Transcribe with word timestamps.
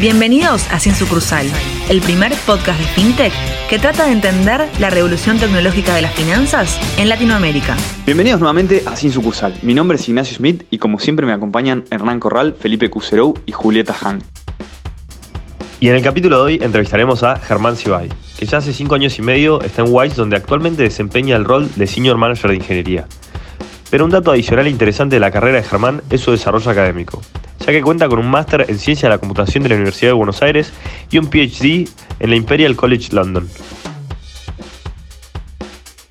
Bienvenidos 0.00 0.64
a 0.70 0.78
Sin 0.78 0.94
Sucursal, 0.94 1.44
el 1.90 2.00
primer 2.00 2.32
podcast 2.46 2.78
de 2.78 2.86
FinTech 2.86 3.32
que 3.68 3.80
trata 3.80 4.06
de 4.06 4.12
entender 4.12 4.68
la 4.78 4.90
revolución 4.90 5.40
tecnológica 5.40 5.92
de 5.96 6.02
las 6.02 6.14
finanzas 6.14 6.78
en 6.98 7.08
Latinoamérica. 7.08 7.76
Bienvenidos 8.06 8.38
nuevamente 8.38 8.84
a 8.86 8.94
Sin 8.94 9.10
Sucursal. 9.10 9.54
Mi 9.62 9.74
nombre 9.74 9.96
es 9.96 10.08
Ignacio 10.08 10.36
Smith 10.36 10.62
y 10.70 10.78
como 10.78 11.00
siempre 11.00 11.26
me 11.26 11.32
acompañan 11.32 11.82
Hernán 11.90 12.20
Corral, 12.20 12.54
Felipe 12.54 12.88
Cuserou 12.90 13.34
y 13.44 13.50
Julieta 13.50 13.96
Han. 14.02 14.22
Y 15.80 15.88
en 15.88 15.96
el 15.96 16.02
capítulo 16.02 16.36
de 16.36 16.42
hoy 16.42 16.58
entrevistaremos 16.62 17.24
a 17.24 17.34
Germán 17.34 17.76
Cibay, 17.76 18.08
que 18.38 18.46
ya 18.46 18.58
hace 18.58 18.72
cinco 18.72 18.94
años 18.94 19.18
y 19.18 19.22
medio 19.22 19.60
está 19.62 19.82
en 19.82 19.88
Wise, 19.90 20.14
donde 20.14 20.36
actualmente 20.36 20.84
desempeña 20.84 21.34
el 21.34 21.44
rol 21.44 21.68
de 21.74 21.88
Senior 21.88 22.18
Manager 22.18 22.50
de 22.50 22.56
Ingeniería. 22.56 23.08
Pero 23.90 24.04
un 24.04 24.12
dato 24.12 24.30
adicional 24.30 24.68
e 24.68 24.70
interesante 24.70 25.16
de 25.16 25.20
la 25.20 25.32
carrera 25.32 25.56
de 25.56 25.64
Germán 25.64 26.02
es 26.08 26.20
su 26.20 26.30
desarrollo 26.30 26.70
académico, 26.70 27.20
ya 27.68 27.72
que 27.74 27.82
cuenta 27.82 28.08
con 28.08 28.18
un 28.18 28.30
máster 28.30 28.64
en 28.66 28.78
Ciencia 28.78 29.10
de 29.10 29.14
la 29.14 29.18
Computación 29.18 29.62
de 29.62 29.68
la 29.68 29.74
Universidad 29.74 30.12
de 30.12 30.14
Buenos 30.14 30.40
Aires 30.40 30.72
y 31.10 31.18
un 31.18 31.28
PhD 31.28 31.86
en 32.18 32.30
la 32.30 32.36
Imperial 32.36 32.74
College 32.74 33.12
London. 33.12 33.46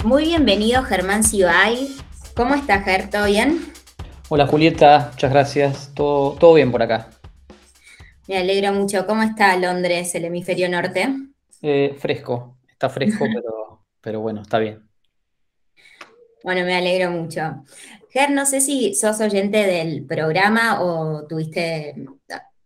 Muy 0.04 0.26
bienvenido 0.26 0.84
Germán 0.84 1.24
Cibay. 1.24 1.96
¿Cómo 2.36 2.54
estás, 2.54 2.86
Ger? 2.86 3.10
¿Todo 3.10 3.26
bien? 3.26 3.74
Hola 4.30 4.46
Julieta, 4.46 5.10
muchas 5.14 5.32
gracias. 5.32 5.92
Todo, 5.96 6.34
todo 6.34 6.54
bien 6.54 6.72
por 6.72 6.84
acá. 6.84 7.10
Me 8.28 8.38
alegro 8.38 8.72
mucho. 8.74 9.08
¿Cómo 9.08 9.24
está 9.24 9.58
Londres, 9.58 10.14
el 10.14 10.26
hemisferio 10.26 10.70
norte? 10.70 11.10
Eh, 11.64 11.96
fresco, 11.98 12.60
está 12.70 12.88
fresco, 12.88 13.26
pero, 13.34 13.84
pero 14.00 14.20
bueno, 14.20 14.44
está 14.44 14.60
bien. 14.60 14.88
Bueno, 16.44 16.64
me 16.66 16.76
alegro 16.76 17.10
mucho. 17.10 17.64
No 18.30 18.48
sé 18.48 18.62
si 18.62 18.96
sos 18.96 19.20
oyente 19.22 19.66
del 19.68 20.04
programa 20.06 20.82
o 20.82 21.28
tuviste, 21.28 21.94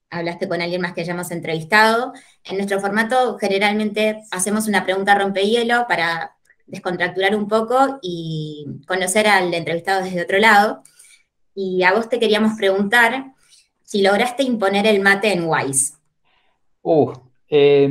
hablaste 0.09 0.47
con 0.47 0.61
alguien 0.61 0.81
más 0.81 0.93
que 0.93 1.01
hayamos 1.01 1.29
entrevistado. 1.31 2.13
En 2.45 2.55
nuestro 2.55 2.79
formato 2.79 3.37
generalmente 3.37 4.23
hacemos 4.31 4.67
una 4.67 4.85
pregunta 4.85 5.13
rompehielo 5.13 5.85
para 5.89 6.37
descontracturar 6.67 7.35
un 7.35 7.49
poco 7.49 7.99
y 8.01 8.65
conocer 8.87 9.27
al 9.27 9.53
entrevistado 9.53 10.03
desde 10.03 10.21
otro 10.21 10.37
lado. 10.37 10.83
Y 11.53 11.83
a 11.83 11.91
vos 11.91 12.07
te 12.07 12.17
queríamos 12.17 12.57
preguntar 12.57 13.33
si 13.83 14.01
lograste 14.01 14.43
imponer 14.43 14.87
el 14.87 15.01
mate 15.01 15.33
en 15.33 15.43
Wise. 15.45 15.95
Uh, 16.81 17.11
eh, 17.49 17.89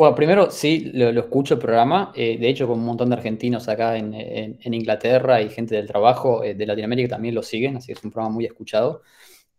bueno, 0.00 0.14
primero 0.14 0.50
sí, 0.50 0.90
lo, 0.94 1.10
escucho 1.10 1.52
el 1.52 1.60
programa. 1.60 2.10
Eh, 2.14 2.38
de 2.38 2.48
hecho, 2.48 2.66
con 2.66 2.78
un 2.78 2.86
montón 2.86 3.10
de 3.10 3.16
argentinos 3.16 3.68
acá 3.68 3.98
en, 3.98 4.58
Inglaterra 4.64 5.42
y 5.42 5.50
gente 5.50 5.74
del 5.74 5.86
trabajo 5.86 6.42
eh, 6.42 6.54
de 6.54 6.64
Latinoamérica 6.64 7.16
también 7.16 7.34
lo 7.34 7.42
siguen, 7.42 7.76
así 7.76 7.88
que 7.88 7.92
es 7.92 8.02
un 8.02 8.10
programa 8.10 8.34
muy 8.34 8.46
escuchado. 8.46 9.02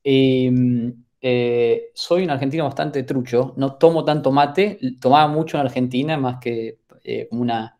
Mm, 0.03 0.89
eh, 1.21 1.91
soy 1.93 2.23
un 2.23 2.31
argentino 2.31 2.63
bastante 2.63 3.03
trucho, 3.03 3.53
no 3.55 3.75
tomo 3.75 4.03
tanto 4.03 4.31
mate, 4.31 4.79
tomaba 4.99 5.27
mucho 5.27 5.57
en 5.57 5.61
Argentina 5.67 6.17
más 6.17 6.39
que 6.41 6.79
como 7.29 7.43
una, 7.43 7.77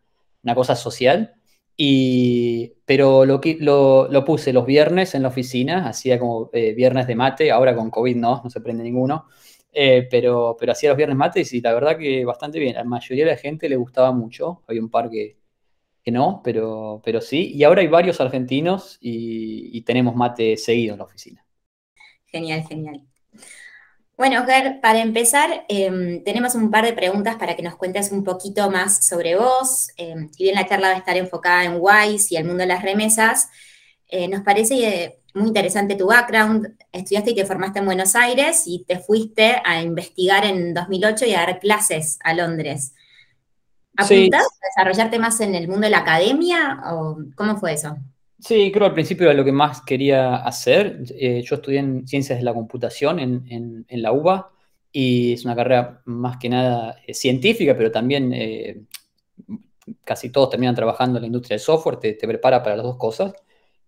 cosa 0.54 0.76
social. 0.76 1.34
Y, 1.76 2.74
pero 2.84 3.24
lo, 3.24 3.40
lo, 3.58 4.06
lo, 4.08 4.24
puse 4.24 4.52
los 4.52 4.66
viernes 4.66 5.16
en 5.16 5.22
la 5.22 5.28
oficina, 5.30 5.88
hacía 5.88 6.16
como 6.16 6.48
viernes 6.52 7.08
de 7.08 7.16
mate, 7.16 7.50
ahora 7.50 7.74
con 7.74 7.90
COVID 7.90 8.14
no, 8.14 8.40
no 8.44 8.50
se 8.50 8.60
prende 8.60 8.84
ninguno. 8.84 9.26
Eh, 9.74 10.06
pero, 10.10 10.54
pero 10.60 10.72
hacía 10.72 10.90
los 10.90 10.98
viernes 10.98 11.16
mates 11.16 11.52
y 11.54 11.62
la 11.62 11.72
verdad 11.72 11.96
que 11.96 12.24
bastante 12.24 12.58
bien. 12.58 12.76
A 12.76 12.80
la 12.80 12.84
mayoría 12.84 13.24
de 13.24 13.30
la 13.32 13.36
gente 13.38 13.68
le 13.68 13.76
gustaba 13.76 14.12
mucho. 14.12 14.62
Hay 14.68 14.78
un 14.78 14.90
par 14.90 15.08
que, 15.10 15.38
no, 16.06 16.42
pero, 16.44 17.00
pero 17.04 17.20
sí. 17.20 17.52
Y 17.54 17.64
ahora 17.64 17.80
hay 17.80 17.88
varios 17.88 18.20
argentinos 18.20 18.98
y, 19.00 19.80
tenemos 19.82 20.14
mate 20.14 20.56
seguido 20.56 20.92
en 20.94 20.98
la 20.98 21.04
oficina. 21.04 21.44
Genial, 22.26 22.64
genial. 22.68 23.02
Bueno, 24.16 24.44
Ger, 24.46 24.80
para 24.80 25.00
empezar, 25.00 25.64
em, 25.68 26.22
tenemos 26.22 26.54
un 26.54 26.70
par 26.70 26.84
de 26.84 26.92
preguntas 26.92 27.36
para 27.36 27.56
que 27.56 27.62
nos 27.62 27.76
cuentes 27.76 28.12
un 28.12 28.22
poquito 28.22 28.70
más 28.70 29.04
sobre 29.06 29.36
vos. 29.36 29.88
Eh, 29.96 30.14
si 30.30 30.44
bien 30.44 30.54
la 30.54 30.66
charla 30.66 30.88
va 30.88 30.94
a 30.94 30.98
estar 30.98 31.16
enfocada 31.16 31.64
en 31.64 31.78
WISE 31.80 32.34
y 32.34 32.36
el 32.36 32.44
mundo 32.44 32.60
de 32.60 32.66
las 32.68 32.82
remesas, 32.82 33.50
eh, 34.08 34.28
nos 34.28 34.42
parece 34.42 35.21
muy 35.34 35.48
interesante 35.48 35.96
tu 35.96 36.06
background. 36.06 36.76
Estudiaste 36.92 37.30
y 37.30 37.34
te 37.34 37.46
formaste 37.46 37.78
en 37.78 37.86
Buenos 37.86 38.14
Aires 38.14 38.64
y 38.66 38.84
te 38.84 38.98
fuiste 38.98 39.56
a 39.64 39.82
investigar 39.82 40.44
en 40.44 40.74
2008 40.74 41.26
y 41.26 41.34
a 41.34 41.38
dar 41.40 41.58
clases 41.58 42.18
a 42.22 42.34
Londres. 42.34 42.94
¿Apuntás 43.96 44.46
a 44.46 44.66
desarrollarte 44.66 45.18
más 45.18 45.40
en 45.40 45.54
el 45.54 45.68
mundo 45.68 45.82
de 45.86 45.90
la 45.90 45.98
academia 45.98 46.82
o 46.92 47.18
cómo 47.34 47.56
fue 47.56 47.74
eso? 47.74 47.96
Sí, 48.38 48.72
creo 48.72 48.86
al 48.86 48.94
principio 48.94 49.26
era 49.26 49.34
lo 49.34 49.44
que 49.44 49.52
más 49.52 49.82
quería 49.82 50.36
hacer. 50.36 51.04
Eh, 51.10 51.42
yo 51.42 51.56
estudié 51.56 51.78
en 51.78 52.06
Ciencias 52.06 52.38
de 52.38 52.44
la 52.44 52.54
Computación 52.54 53.20
en, 53.20 53.86
la 53.88 54.12
UBA 54.12 54.50
y 54.90 55.34
es 55.34 55.44
una 55.44 55.54
carrera 55.54 56.02
más 56.06 56.38
que 56.38 56.48
nada 56.48 56.96
eh, 57.06 57.14
científica, 57.14 57.76
pero 57.76 57.92
también 57.92 58.32
eh, 58.34 58.82
casi 60.04 60.30
todos 60.30 60.50
terminan 60.50 60.74
trabajando 60.74 61.18
en 61.18 61.22
la 61.22 61.26
industria 61.26 61.54
del 61.54 61.64
software, 61.64 61.96
te, 61.96 62.14
te 62.14 62.26
prepara 62.26 62.62
para 62.62 62.76
las 62.76 62.84
dos 62.84 62.96
cosas. 62.96 63.32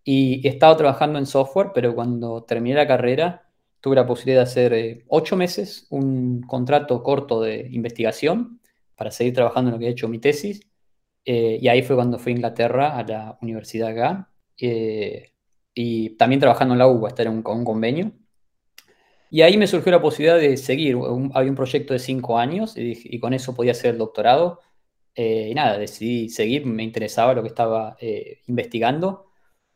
Y 0.04 0.47
he 0.47 0.50
estado 0.50 0.76
trabajando 0.76 1.19
en 1.19 1.26
software, 1.26 1.70
pero 1.75 1.94
cuando 1.94 2.44
terminé 2.44 2.76
la 2.76 2.87
carrera 2.87 3.44
tuve 3.84 3.97
la 3.97 4.06
posibilidad 4.06 4.41
de 4.41 4.50
hacer 4.50 4.72
eh, 4.72 5.04
ocho 5.09 5.37
meses 5.37 5.87
un 5.91 6.41
contrato 6.41 7.03
corto 7.03 7.42
de 7.42 7.69
investigación 7.70 8.59
para 8.97 9.10
seguir 9.10 9.34
trabajando 9.34 9.69
en 9.69 9.72
lo 9.75 9.78
que 9.78 9.88
he 9.88 9.91
hecho 9.91 10.09
mi 10.09 10.19
tesis. 10.19 10.62
Eh, 11.26 11.59
y 11.60 11.69
ahí 11.69 11.82
fue 11.82 11.94
cuando 11.94 12.19
fui 12.19 12.32
a 12.32 12.37
Inglaterra, 12.37 12.97
a 12.97 13.03
la 13.03 13.38
universidad 13.42 13.91
acá, 13.91 14.31
eh, 14.59 15.32
y 15.75 16.16
también 16.16 16.41
trabajando 16.41 16.72
en 16.72 16.78
la 16.78 16.86
UBA, 16.88 17.09
estar 17.09 17.26
en 17.26 17.32
un, 17.34 17.42
un 17.47 17.65
convenio. 17.66 18.12
Y 19.31 19.42
ahí 19.42 19.59
me 19.59 19.66
surgió 19.66 19.92
la 19.92 20.00
posibilidad 20.00 20.38
de 20.38 20.56
seguir. 20.56 20.97
había 21.34 21.50
un 21.50 21.56
proyecto 21.56 21.92
de 21.92 21.98
cinco 21.98 22.38
años 22.38 22.78
y, 22.78 22.98
y, 23.04 23.19
con 23.21 23.34
eso 23.34 23.54
podía 23.54 23.72
hacer 23.72 23.91
el 23.92 23.98
doctorado. 23.98 24.60
y 25.15 25.54
nada, 25.54 25.76
decidí 25.76 26.31
seguir, 26.31 26.65
me 26.65 26.82
interesaba 26.84 27.34
lo 27.34 27.42
que 27.42 27.48
estaba 27.48 27.98
investigando. 28.47 29.26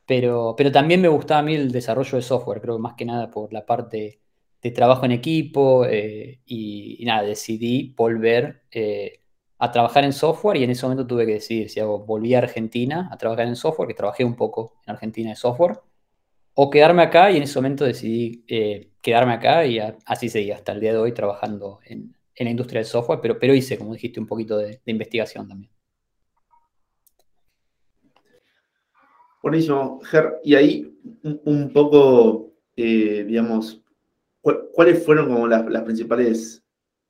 Pero, 0.08 0.54
pero 0.56 0.72
también 0.72 1.02
me 1.02 1.08
gustaba 1.08 1.40
a 1.40 1.42
mí 1.42 1.54
el 1.54 1.70
desarrollo 1.70 2.16
de 2.16 2.22
software, 2.22 2.62
creo 2.62 2.76
que 2.76 2.82
más 2.82 2.94
que 2.94 3.04
nada 3.04 3.30
por 3.30 3.52
la 3.52 3.66
parte 3.66 4.22
de 4.62 4.70
trabajo 4.70 5.04
en 5.04 5.12
equipo 5.12 5.84
eh, 5.84 6.40
y, 6.46 7.04
nada, 7.04 7.22
decidí 7.24 7.94
volver 7.94 8.62
eh, 8.70 9.20
a 9.58 9.70
trabajar 9.70 10.04
en 10.04 10.14
software 10.14 10.56
y 10.56 10.64
en 10.64 10.70
ese 10.70 10.86
momento 10.86 11.06
tuve 11.06 11.26
que 11.26 11.34
decidir 11.34 11.68
si 11.68 11.80
hago, 11.80 12.06
volví 12.06 12.34
a 12.34 12.38
Argentina 12.38 13.10
a 13.12 13.18
trabajar 13.18 13.48
en 13.48 13.56
software, 13.56 13.88
que 13.88 13.94
trabajé 13.94 14.24
un 14.24 14.34
poco 14.34 14.80
en 14.86 14.92
Argentina 14.94 15.28
de 15.30 15.36
software, 15.36 15.78
o 16.54 16.70
quedarme 16.70 17.02
acá 17.02 17.30
y 17.30 17.36
en 17.36 17.42
ese 17.42 17.58
momento 17.58 17.84
decidí 17.84 18.44
eh, 18.48 18.92
quedarme 19.02 19.34
acá 19.34 19.66
y 19.66 19.78
así 20.06 20.30
seguí 20.30 20.52
hasta 20.52 20.72
el 20.72 20.80
día 20.80 20.92
de 20.92 20.98
hoy 21.00 21.12
trabajando 21.12 21.80
en, 21.84 22.16
en, 22.34 22.44
la 22.46 22.50
industria 22.50 22.80
del 22.80 22.88
software, 22.88 23.20
pero, 23.20 23.38
pero 23.38 23.54
hice, 23.54 23.76
como 23.78 23.92
dijiste, 23.92 24.20
un 24.20 24.26
poquito 24.26 24.56
de 24.56 24.80
investigación 24.86 25.48
también. 25.48 25.77
Buenísimo, 29.48 29.98
Ger. 30.04 30.40
Y 30.44 30.54
ahí 30.56 30.94
un, 31.22 31.72
poco, 31.72 32.52
eh, 32.76 33.24
digamos, 33.26 33.82
¿cuáles 34.42 35.02
fueron 35.02 35.32
como 35.32 35.48
las, 35.48 35.62
principales 35.84 36.62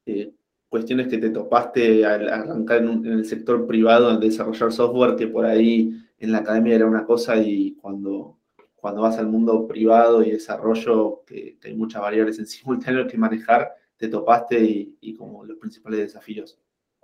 eh, 0.06 0.32
cuestiones 0.68 1.08
que 1.08 1.18
te 1.18 1.30
topaste 1.30 2.06
al 2.06 2.28
arrancar 2.28 2.82
en, 2.82 3.04
el 3.06 3.24
sector 3.24 3.66
privado, 3.66 4.12
en 4.12 4.20
desarrollar 4.20 4.72
software, 4.72 5.16
que 5.16 5.26
por 5.26 5.46
ahí 5.46 6.00
en 6.16 6.30
la 6.30 6.38
academia 6.38 6.76
era 6.76 6.86
una 6.86 7.04
cosa 7.04 7.36
y 7.36 7.72
cuando, 7.72 8.38
cuando 8.76 9.02
vas 9.02 9.18
al 9.18 9.26
mundo 9.26 9.66
privado 9.66 10.22
y 10.22 10.30
desarrollo, 10.30 11.24
que, 11.26 11.58
hay 11.64 11.74
muchas 11.74 12.02
variables 12.02 12.38
en 12.38 12.46
simultáneo 12.46 13.08
que 13.08 13.18
manejar, 13.18 13.72
te 13.96 14.06
topaste 14.06 14.96
y, 15.00 15.14
como 15.14 15.44
los 15.44 15.58
principales 15.58 15.98
desafíos? 15.98 16.56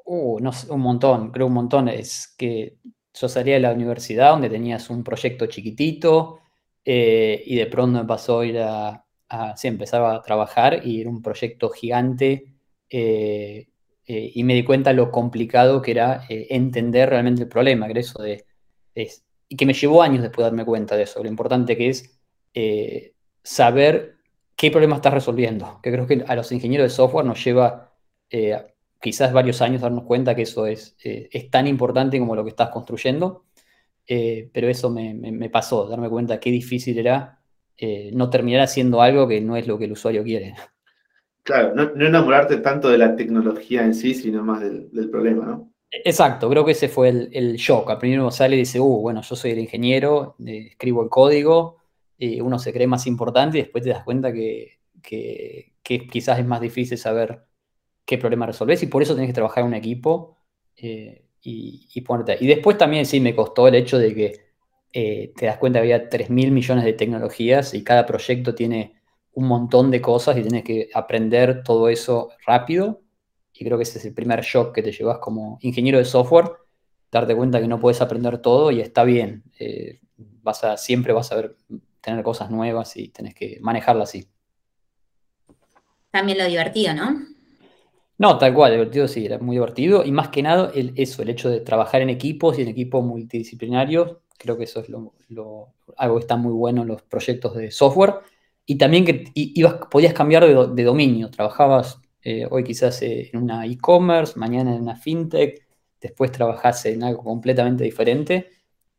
Uh, 0.05 0.39
no, 0.39 0.53
un 0.71 0.81
montón, 0.81 1.33
creo 1.33 1.49
un 1.49 1.55
montón. 1.55 1.89
Es 1.89 2.33
que 2.39 2.79
yo 3.15 3.29
salía 3.29 3.55
de 3.55 3.61
la 3.61 3.73
universidad 3.73 4.31
donde 4.31 4.51
tenías 4.51 4.91
un 4.91 5.05
proyecto 5.05 5.47
chiquitito 5.47 6.41
eh, 6.85 7.43
y 7.47 7.57
de 7.57 7.67
pronto 7.67 8.01
me 8.01 8.05
pasó 8.05 8.41
a 8.41 8.47
ir 8.47 8.59
a, 8.59 9.05
sí, 9.57 9.69
empezaba 9.69 10.17
a 10.17 10.23
trabajar 10.23 10.85
y 10.85 11.01
era 11.01 11.11
un 11.11 11.23
proyecto 11.23 11.71
gigante 11.71 12.55
eh, 12.91 13.69
eh, 14.07 14.33
y 14.35 14.45
me 14.45 14.55
di 14.55 14.65
cuenta 14.65 14.93
lo 14.93 15.11
complicado 15.11 15.81
que 15.81 15.93
era 15.93 16.27
entender 16.29 17.09
realmente 17.09 17.43
el 17.43 17.49
problema, 17.49 17.89
que 17.89 18.01
eso 18.01 18.23
de, 18.23 18.45
y 18.95 19.57
que 19.57 19.67
me 19.67 19.73
llevó 19.73 20.03
años 20.03 20.23
después 20.23 20.45
de 20.45 20.51
darme 20.51 20.65
cuenta 20.65 20.97
de 20.97 21.05
eso, 21.05 21.23
lo 21.23 21.29
importante 21.29 21.77
que 21.77 21.89
es 21.89 22.21
saber 23.43 24.17
qué 24.57 24.71
problema 24.71 24.97
estás 24.97 25.15
resolviendo, 25.15 25.81
que 25.83 25.91
creo 25.91 26.07
que 26.07 26.25
a 26.27 26.35
los 26.35 26.53
ingenieros 26.53 26.91
de 26.91 26.97
software 26.97 27.25
nos 27.25 27.43
lleva 27.43 27.95
quizás 29.05 29.35
varios 29.35 29.61
años 29.61 29.83
darnos 29.83 30.05
cuenta 30.05 30.35
que 30.35 30.43
eso 30.43 30.67
es, 30.67 30.97
eh, 31.05 31.29
es 31.31 31.51
tan 31.51 31.67
importante 31.67 32.19
como 32.19 32.35
lo 32.35 32.43
que 32.43 32.49
estás 32.49 32.71
construyendo, 32.71 33.45
eh, 34.07 34.49
pero 34.51 34.67
eso 34.67 34.89
me, 34.89 35.51
pasó, 35.51 35.87
darme 35.87 36.09
cuenta 36.09 36.41
qué 36.41 36.51
difícil 36.51 36.99
era 36.99 37.39
eh, 37.77 38.11
no 38.15 38.31
terminar 38.31 38.63
haciendo 38.63 39.03
algo 39.03 39.29
que 39.29 39.43
no 39.43 39.59
es 39.59 39.67
lo 39.67 39.77
que 39.77 39.85
el 39.85 39.93
usuario 39.93 40.25
quiere. 40.25 40.55
Claro, 41.43 41.75
no, 41.75 41.83
enamorarte 42.03 42.57
tanto 42.57 42.89
de 42.89 42.97
la 42.97 43.15
tecnología 43.15 43.85
en 43.85 43.95
sí, 43.95 44.15
sino 44.15 44.43
más 44.43 44.63
del, 44.63 45.11
problema, 45.11 45.45
¿no? 45.45 45.71
Exacto, 45.91 46.49
creo 46.49 46.65
que 46.65 46.73
ese 46.73 46.89
fue 46.89 47.11
el, 47.11 47.29
el 47.35 47.57
shock. 47.57 47.91
Al 47.91 47.99
primero 47.99 48.31
sale 48.31 48.57
y 48.57 48.61
dice, 48.61 48.81
uh, 48.81 49.01
bueno, 49.03 49.21
yo 49.21 49.37
soy 49.37 49.51
el 49.51 49.59
ingeniero, 49.59 50.35
escribo 50.47 51.03
el 51.03 51.11
código, 51.11 51.77
y 52.17 52.41
uno 52.41 52.59
se 52.59 52.73
cree 52.73 52.87
más 52.87 53.07
importante 53.07 53.59
y 53.59 53.63
después 53.65 53.85
te 53.85 53.91
das 53.91 54.03
cuenta 54.03 54.33
que, 54.33 54.79
que, 55.03 55.75
que 55.83 56.07
quizás 56.07 56.39
es 56.39 56.47
más 56.47 56.63
difícil 56.63 56.97
saber 56.97 57.43
qué 58.05 58.19
problema 58.19 58.47
resolves 58.47 58.83
y 58.83 58.87
por 58.87 59.03
eso 59.03 59.15
tenés 59.15 59.31
que 59.31 59.35
trabajar 59.35 59.63
en 59.63 59.69
un 59.69 59.75
equipo 59.75 60.37
eh, 60.77 61.27
y, 61.43 61.89
y, 61.95 62.01
ponerte. 62.03 62.37
Y 62.41 62.47
después 62.47 62.79
también 62.79 63.07
sí 63.07 63.21
me 63.21 63.35
costó 63.35 63.69
el 63.69 63.75
hecho 63.75 63.99
de 63.99 64.15
que 64.15 64.45
eh, 64.97 65.33
te 65.37 65.47
das 65.47 65.59
cuenta 65.59 65.81
que 65.81 65.93
había 65.93 66.09
3 66.09 66.31
mil 66.31 66.53
millones 66.53 66.85
de 66.85 66.93
tecnologías 66.93 67.75
y 67.75 67.83
cada 67.83 68.07
proyecto 68.07 68.55
tiene 68.55 69.03
un 69.33 69.49
montón 69.49 69.91
de 69.91 70.01
cosas 70.01 70.37
y 70.37 70.43
tienes 70.43 70.63
que 70.63 70.89
aprender 70.95 71.65
todo 71.65 71.89
eso 71.89 72.31
rápido. 72.47 73.03
Y 73.53 73.65
creo 73.65 73.77
que 73.77 73.83
ese 73.83 73.99
es 73.99 74.05
el 74.05 74.15
primer 74.15 74.43
shock 74.43 74.73
que 74.73 74.83
te 74.83 74.93
llevas 74.93 75.19
como 75.19 75.59
ingeniero 75.63 75.99
de 75.99 76.05
software, 76.05 76.53
darte 77.11 77.35
cuenta 77.35 77.61
que 77.61 77.67
no 77.67 77.81
puedes 77.81 78.01
aprender 78.01 78.39
todo 78.39 78.71
y 78.71 78.81
está 78.81 79.03
bien. 79.03 79.43
Eh, 79.59 80.01
vas 80.17 80.63
a, 80.63 80.77
siempre 80.77 81.13
vas 81.13 81.33
a 81.33 81.43
tener 82.01 82.23
cosas 82.23 82.53
nuevas 82.53 82.97
y 82.97 83.09
tenés 83.09 83.35
que 83.35 83.59
manejarlas 83.63 84.11
así. 84.11 84.29
También 86.13 86.39
lo 86.39 86.47
divertido, 86.47 86.95
¿no? 86.95 87.34
No, 88.19 88.39
tal 88.39 88.55
cual, 88.55 88.73
divertido 88.73 89.09
sí, 89.09 89.27
era 89.27 89.39
muy 89.39 89.57
divertido. 89.57 90.05
Y 90.05 90.13
más 90.13 90.29
que 90.29 90.43
nada, 90.43 90.71
el, 90.75 90.93
eso, 90.97 91.23
el 91.23 91.31
hecho 91.31 91.51
de 91.51 91.61
trabajar 91.61 92.03
en 92.03 92.11
equipos 92.11 92.59
y 92.59 92.63
en 92.63 92.69
equipos 92.69 93.05
multidisciplinarios, 93.05 94.19
Creo 94.39 94.57
que 94.59 94.65
eso 94.65 94.81
es 94.81 94.89
algo 95.97 96.17
que 96.17 96.21
está 96.21 96.37
muy 96.37 96.53
bueno 96.53 96.83
en 96.83 96.89
los 96.89 97.03
proyectos 97.03 97.55
de 97.55 97.71
software. 97.71 98.17
Y 98.67 98.79
también 98.79 99.05
que 99.05 99.25
ibas, 99.35 99.75
podías 99.91 100.15
cambiar 100.15 100.45
de, 100.47 100.85
dominio. 100.85 101.31
Trabajabas 101.31 102.01
eh, 102.23 102.47
hoy 102.51 102.65
quizás 102.65 103.01
en 103.03 103.37
una 103.37 103.67
e-commerce, 103.67 104.39
mañana 104.39 104.75
en 104.75 104.83
una 104.83 104.97
fintech, 104.97 105.67
después 106.01 106.33
trabajás 106.33 106.87
en 106.87 107.03
algo 107.05 107.23
completamente 107.23 107.85
diferente. 107.85 108.51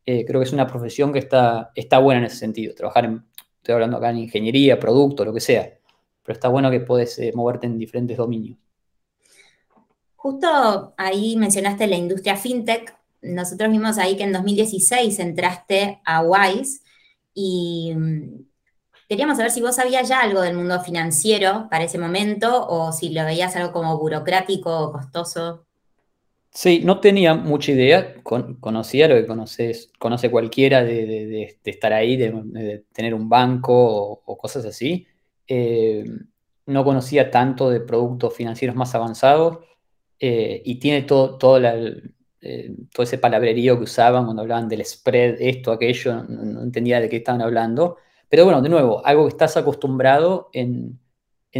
Eh, 0.04 0.24
creo 0.24 0.40
que 0.40 0.46
es 0.46 0.52
una 0.52 0.66
profesión 0.66 1.12
que 1.12 1.18
está, 1.18 1.72
está 1.74 1.98
buena 1.98 2.20
en 2.20 2.26
ese 2.26 2.36
sentido. 2.36 2.74
Trabajar 2.74 3.04
en, 3.04 3.24
estoy 3.56 3.74
hablando 3.74 3.96
acá 3.98 4.10
en 4.10 4.18
ingeniería, 4.18 4.78
producto, 4.78 5.24
lo 5.24 5.34
que 5.34 5.40
sea. 5.40 5.78
Pero 6.22 6.34
está 6.34 6.48
bueno 6.48 6.70
que 6.70 6.80
puedes 6.80 7.18
eh, 7.18 7.32
moverte 7.34 7.66
en 7.66 7.78
diferentes 7.78 8.16
dominios. 8.16 8.58
Justo 10.26 10.92
ahí 10.96 11.36
mencionaste 11.36 11.86
la 11.86 11.94
industria 11.94 12.34
fintech 12.34 12.96
nosotros 13.22 13.70
vimos 13.70 13.96
ahí 13.96 14.16
que 14.16 14.24
en 14.24 14.32
2016 14.32 15.20
entraste 15.20 16.00
a 16.04 16.20
Wise 16.20 16.80
y 17.32 17.92
mm, 17.94 18.44
queríamos 19.08 19.36
saber 19.36 19.52
si 19.52 19.62
vos 19.62 19.76
sabías 19.76 20.08
ya 20.08 20.22
algo 20.22 20.40
del 20.40 20.56
mundo 20.56 20.80
financiero 20.80 21.68
para 21.70 21.84
ese 21.84 21.98
momento 21.98 22.66
o 22.66 22.90
si 22.90 23.10
lo 23.10 23.24
veías 23.24 23.54
algo 23.54 23.72
como 23.72 23.96
burocrático 23.98 24.76
o 24.76 24.92
costoso. 24.92 25.64
Sí, 26.50 26.80
no 26.84 26.98
tenía 26.98 27.34
mucha 27.34 27.70
idea, 27.70 28.16
conocía 28.24 29.06
lo 29.06 29.14
que 29.14 29.28
conoces, 29.28 29.92
conoce 29.96 30.28
cualquiera 30.28 30.82
de, 30.82 31.56
estar 31.64 31.92
ahí, 31.92 32.16
de, 32.16 32.84
tener 32.92 33.14
un 33.14 33.28
banco 33.28 34.22
o, 34.24 34.36
cosas 34.36 34.64
así. 34.64 35.06
Eh, 35.46 36.04
no 36.66 36.82
conocía 36.82 37.30
tanto 37.30 37.70
de 37.70 37.78
productos 37.78 38.34
financieros 38.34 38.74
más 38.74 38.92
avanzados 38.96 39.58
eh, 40.18 40.62
y 40.64 40.76
tiene 40.78 41.02
todo, 41.02 41.36
todo 41.38 41.58
la, 41.60 41.74
eh, 42.48 42.76
todo 42.92 43.02
ese 43.04 43.18
palabrerío 43.18 43.76
que 43.76 43.84
usaban 43.84 44.24
cuando 44.24 44.42
hablaban 44.42 44.68
del 44.68 44.84
spread, 44.84 45.36
esto, 45.40 45.72
aquello, 45.72 46.22
no, 46.24 46.62
entendía 46.62 47.00
de 47.00 47.08
qué 47.08 47.16
estaban 47.16 47.42
hablando. 47.42 47.96
Pero 48.28 48.44
bueno, 48.44 48.62
de 48.62 48.68
nuevo, 48.68 49.04
algo 49.04 49.24
que 49.24 49.30
estás 49.30 49.56
acostumbrado 49.56 50.50
en, 50.52 51.00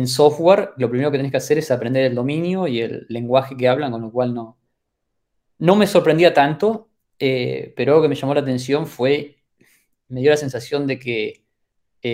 software, 0.06 0.72
lo 0.76 0.90
primero 0.90 1.10
que 1.10 1.16
tenés 1.16 1.32
que 1.32 1.38
hacer 1.38 1.58
es 1.58 1.70
aprender 1.70 2.04
el 2.04 2.14
dominio 2.14 2.66
y 2.68 2.80
el 2.82 3.06
lenguaje 3.08 3.56
que 3.56 3.66
hablan, 3.66 3.90
con 3.92 4.02
lo 4.02 4.12
cual 4.12 4.34
no, 4.34 4.58
no 5.58 5.74
me 5.74 5.86
sorprendía 5.86 6.34
tanto, 6.34 6.90
eh, 7.18 7.72
pero 7.76 7.92
algo 7.92 8.02
que 8.02 8.08
me 8.10 8.14
llamó 8.14 8.34
la 8.34 8.40
atención 8.42 8.86
fue, 8.86 9.38
me 10.08 10.20
dio 10.20 10.30
la 10.30 10.36
sensación 10.36 10.86
de 10.86 10.98
que 10.98 11.44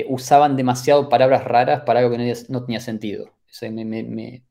usaban 0.09 0.57
demasiado 0.57 1.09
palabras 1.11 1.45
raras 1.45 1.83
para 1.83 2.01
algo 2.01 2.13
que 2.13 2.35
no, 2.49 2.65
tenía 2.65 2.81
sentido. 2.81 3.35
me, 3.63 4.43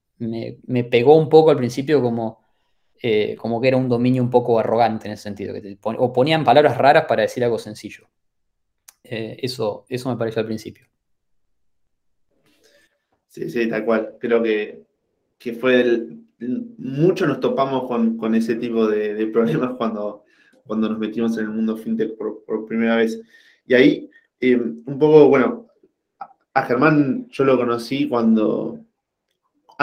pegó 0.89 1.17
un 1.17 1.29
poco 1.29 1.51
al 1.51 1.57
principio 1.57 2.01
como 2.01 2.41
eh, 3.03 3.35
como 3.35 3.59
que 3.59 3.67
era 3.67 3.77
un 3.77 3.89
dominio 3.89 4.21
un 4.21 4.29
poco 4.29 4.59
arrogante 4.59 5.07
en 5.07 5.13
ese 5.13 5.23
sentido, 5.23 5.55
que 5.55 5.77
o 5.83 6.13
ponían 6.13 6.43
palabras 6.43 6.77
raras 6.77 7.05
para 7.07 7.23
decir 7.23 7.43
algo 7.43 7.57
sencillo. 7.57 8.07
Eh, 9.03 9.37
eso, 9.41 9.85
eso 9.89 10.09
me 10.09 10.17
pareció 10.17 10.41
al 10.41 10.45
principio. 10.45 10.85
Sí, 13.27 13.49
sí, 13.49 13.67
tal 13.67 13.85
cual. 13.85 14.17
Creo 14.19 14.43
que, 14.43 14.83
fue 15.59 15.81
el, 15.81 16.25
mucho 16.77 17.25
nos 17.25 17.39
topamos 17.39 17.87
con, 17.87 18.35
ese 18.35 18.55
tipo 18.55 18.87
de, 18.87 19.25
problemas 19.33 19.73
cuando, 19.77 20.25
cuando 20.67 20.87
nos 20.87 20.99
metimos 20.99 21.35
en 21.39 21.45
el 21.45 21.49
mundo 21.49 21.77
fintech 21.77 22.15
por, 22.15 22.67
primera 22.67 22.97
vez. 22.97 23.19
Y 23.65 23.73
ahí, 23.73 24.09
eh, 24.39 24.55
un 24.57 24.99
poco, 24.99 25.27
bueno, 25.27 25.65
a 26.53 26.63
Germán 26.63 27.27
yo 27.29 27.45
lo 27.45 27.57
conocí 27.57 28.07
cuando, 28.07 28.79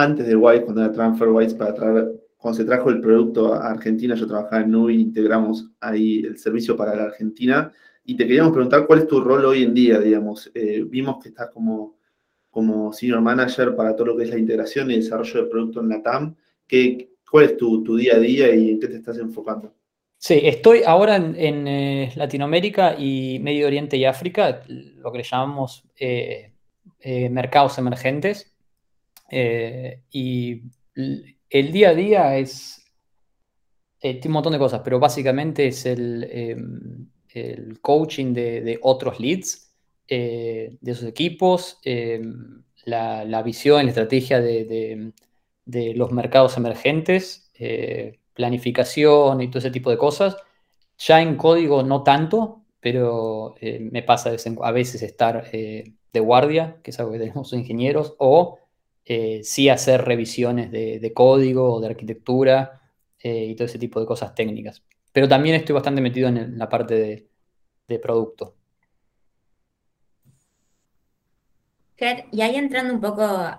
antes 0.02 0.26
de 0.26 0.36
Wise, 0.36 0.62
cuando 0.62 0.82
era 0.82 0.92
TransferWise 0.92 1.54
para 1.54 1.74
traer 1.74 2.18
cuando 2.38 2.56
se 2.56 2.64
trajo 2.64 2.88
el 2.90 3.00
producto 3.00 3.52
a 3.52 3.70
Argentina, 3.70 4.14
yo 4.14 4.26
trabajaba 4.26 4.62
en 4.62 4.70
Nubi, 4.70 5.00
integramos 5.00 5.70
ahí 5.80 6.20
el 6.20 6.38
servicio 6.38 6.76
para 6.76 6.94
la 6.94 7.04
Argentina 7.04 7.72
y 8.04 8.16
te 8.16 8.26
queríamos 8.26 8.52
preguntar 8.52 8.86
cuál 8.86 9.00
es 9.00 9.08
tu 9.08 9.20
rol 9.20 9.44
hoy 9.44 9.64
en 9.64 9.74
día, 9.74 9.98
digamos. 9.98 10.50
Eh, 10.54 10.84
vimos 10.86 11.20
que 11.20 11.30
estás 11.30 11.50
como, 11.50 11.98
como 12.48 12.92
senior 12.92 13.20
manager 13.20 13.74
para 13.74 13.94
todo 13.96 14.06
lo 14.06 14.16
que 14.16 14.22
es 14.22 14.30
la 14.30 14.38
integración 14.38 14.88
y 14.90 14.96
desarrollo 14.96 15.42
de 15.42 15.50
producto 15.50 15.80
en 15.80 15.88
la 15.88 16.00
TAM. 16.00 16.36
¿Qué, 16.66 17.10
¿Cuál 17.28 17.46
es 17.46 17.56
tu, 17.56 17.96
día 17.96 18.14
a 18.14 18.20
día 18.20 18.54
y 18.54 18.70
en 18.70 18.80
qué 18.80 18.86
te 18.86 18.96
estás 18.96 19.18
enfocando? 19.18 19.74
Sí, 20.16 20.40
estoy 20.44 20.82
ahora 20.86 21.16
en, 21.16 21.66
eh, 21.66 22.12
Latinoamérica 22.14 22.94
y 22.96 23.40
Medio 23.40 23.66
Oriente 23.66 23.96
y 23.96 24.04
África, 24.04 24.62
lo 24.68 25.10
que 25.10 25.18
le 25.18 25.24
llamamos 25.24 25.84
eh, 25.98 26.52
mercados 27.30 27.78
emergentes. 27.78 28.54
Y 29.30 30.62
el 31.50 31.72
día 31.72 31.90
a 31.90 31.94
día 31.94 32.36
es. 32.36 32.84
Eh, 34.00 34.14
tiene 34.14 34.28
un 34.28 34.34
montón 34.34 34.52
de 34.52 34.58
cosas, 34.58 34.82
pero 34.84 35.00
básicamente 35.00 35.66
es 35.68 35.84
el, 35.86 36.28
em, 36.30 37.08
coaching 37.80 38.32
de, 38.32 38.78
otros 38.82 39.20
leads 39.20 39.74
eh, 40.08 40.76
de 40.80 40.92
esos 40.92 41.04
equipos, 41.04 41.78
em, 41.84 42.62
la, 42.84 43.42
visión 43.42 43.80
y 43.80 43.84
la 43.84 43.90
estrategia 43.90 44.40
de, 44.40 45.12
los 45.66 46.12
mercados 46.12 46.56
emergentes, 46.56 47.50
eh, 47.54 48.18
planificación 48.34 49.40
y 49.42 49.48
todo 49.48 49.58
ese 49.58 49.70
tipo 49.70 49.90
de 49.90 49.98
cosas. 49.98 50.36
Ya 50.98 51.20
en 51.22 51.36
código 51.36 51.82
no 51.82 52.02
tanto, 52.02 52.64
pero 52.80 53.54
me 53.60 54.02
pasa 54.02 54.30
a 54.62 54.72
veces 54.72 55.02
estar 55.02 55.50
de 55.50 56.20
guardia, 56.20 56.78
que 56.82 56.90
es 56.90 57.00
algo 57.00 57.12
que 57.12 57.18
tenemos 57.18 57.52
ingenieros, 57.52 58.14
o 58.18 58.58
eh, 59.10 59.40
sí 59.42 59.70
hacer 59.70 60.04
revisiones 60.04 60.70
de, 60.70 61.12
código 61.14 61.72
o 61.72 61.80
de 61.80 61.86
arquitectura 61.86 62.82
eh, 63.18 63.46
y 63.46 63.56
todo 63.56 63.64
ese 63.64 63.78
tipo 63.78 63.98
de 63.98 64.04
cosas 64.04 64.34
técnicas. 64.34 64.82
Pero 65.12 65.26
también 65.26 65.54
estoy 65.54 65.72
bastante 65.72 66.02
metido 66.02 66.28
en, 66.28 66.58
la 66.58 66.68
parte 66.68 67.26
de, 67.86 67.98
producto. 68.00 68.54
y 72.30 72.42
ahí 72.42 72.56
entrando 72.56 72.92
un 72.92 73.00
poco 73.00 73.22
a, 73.22 73.58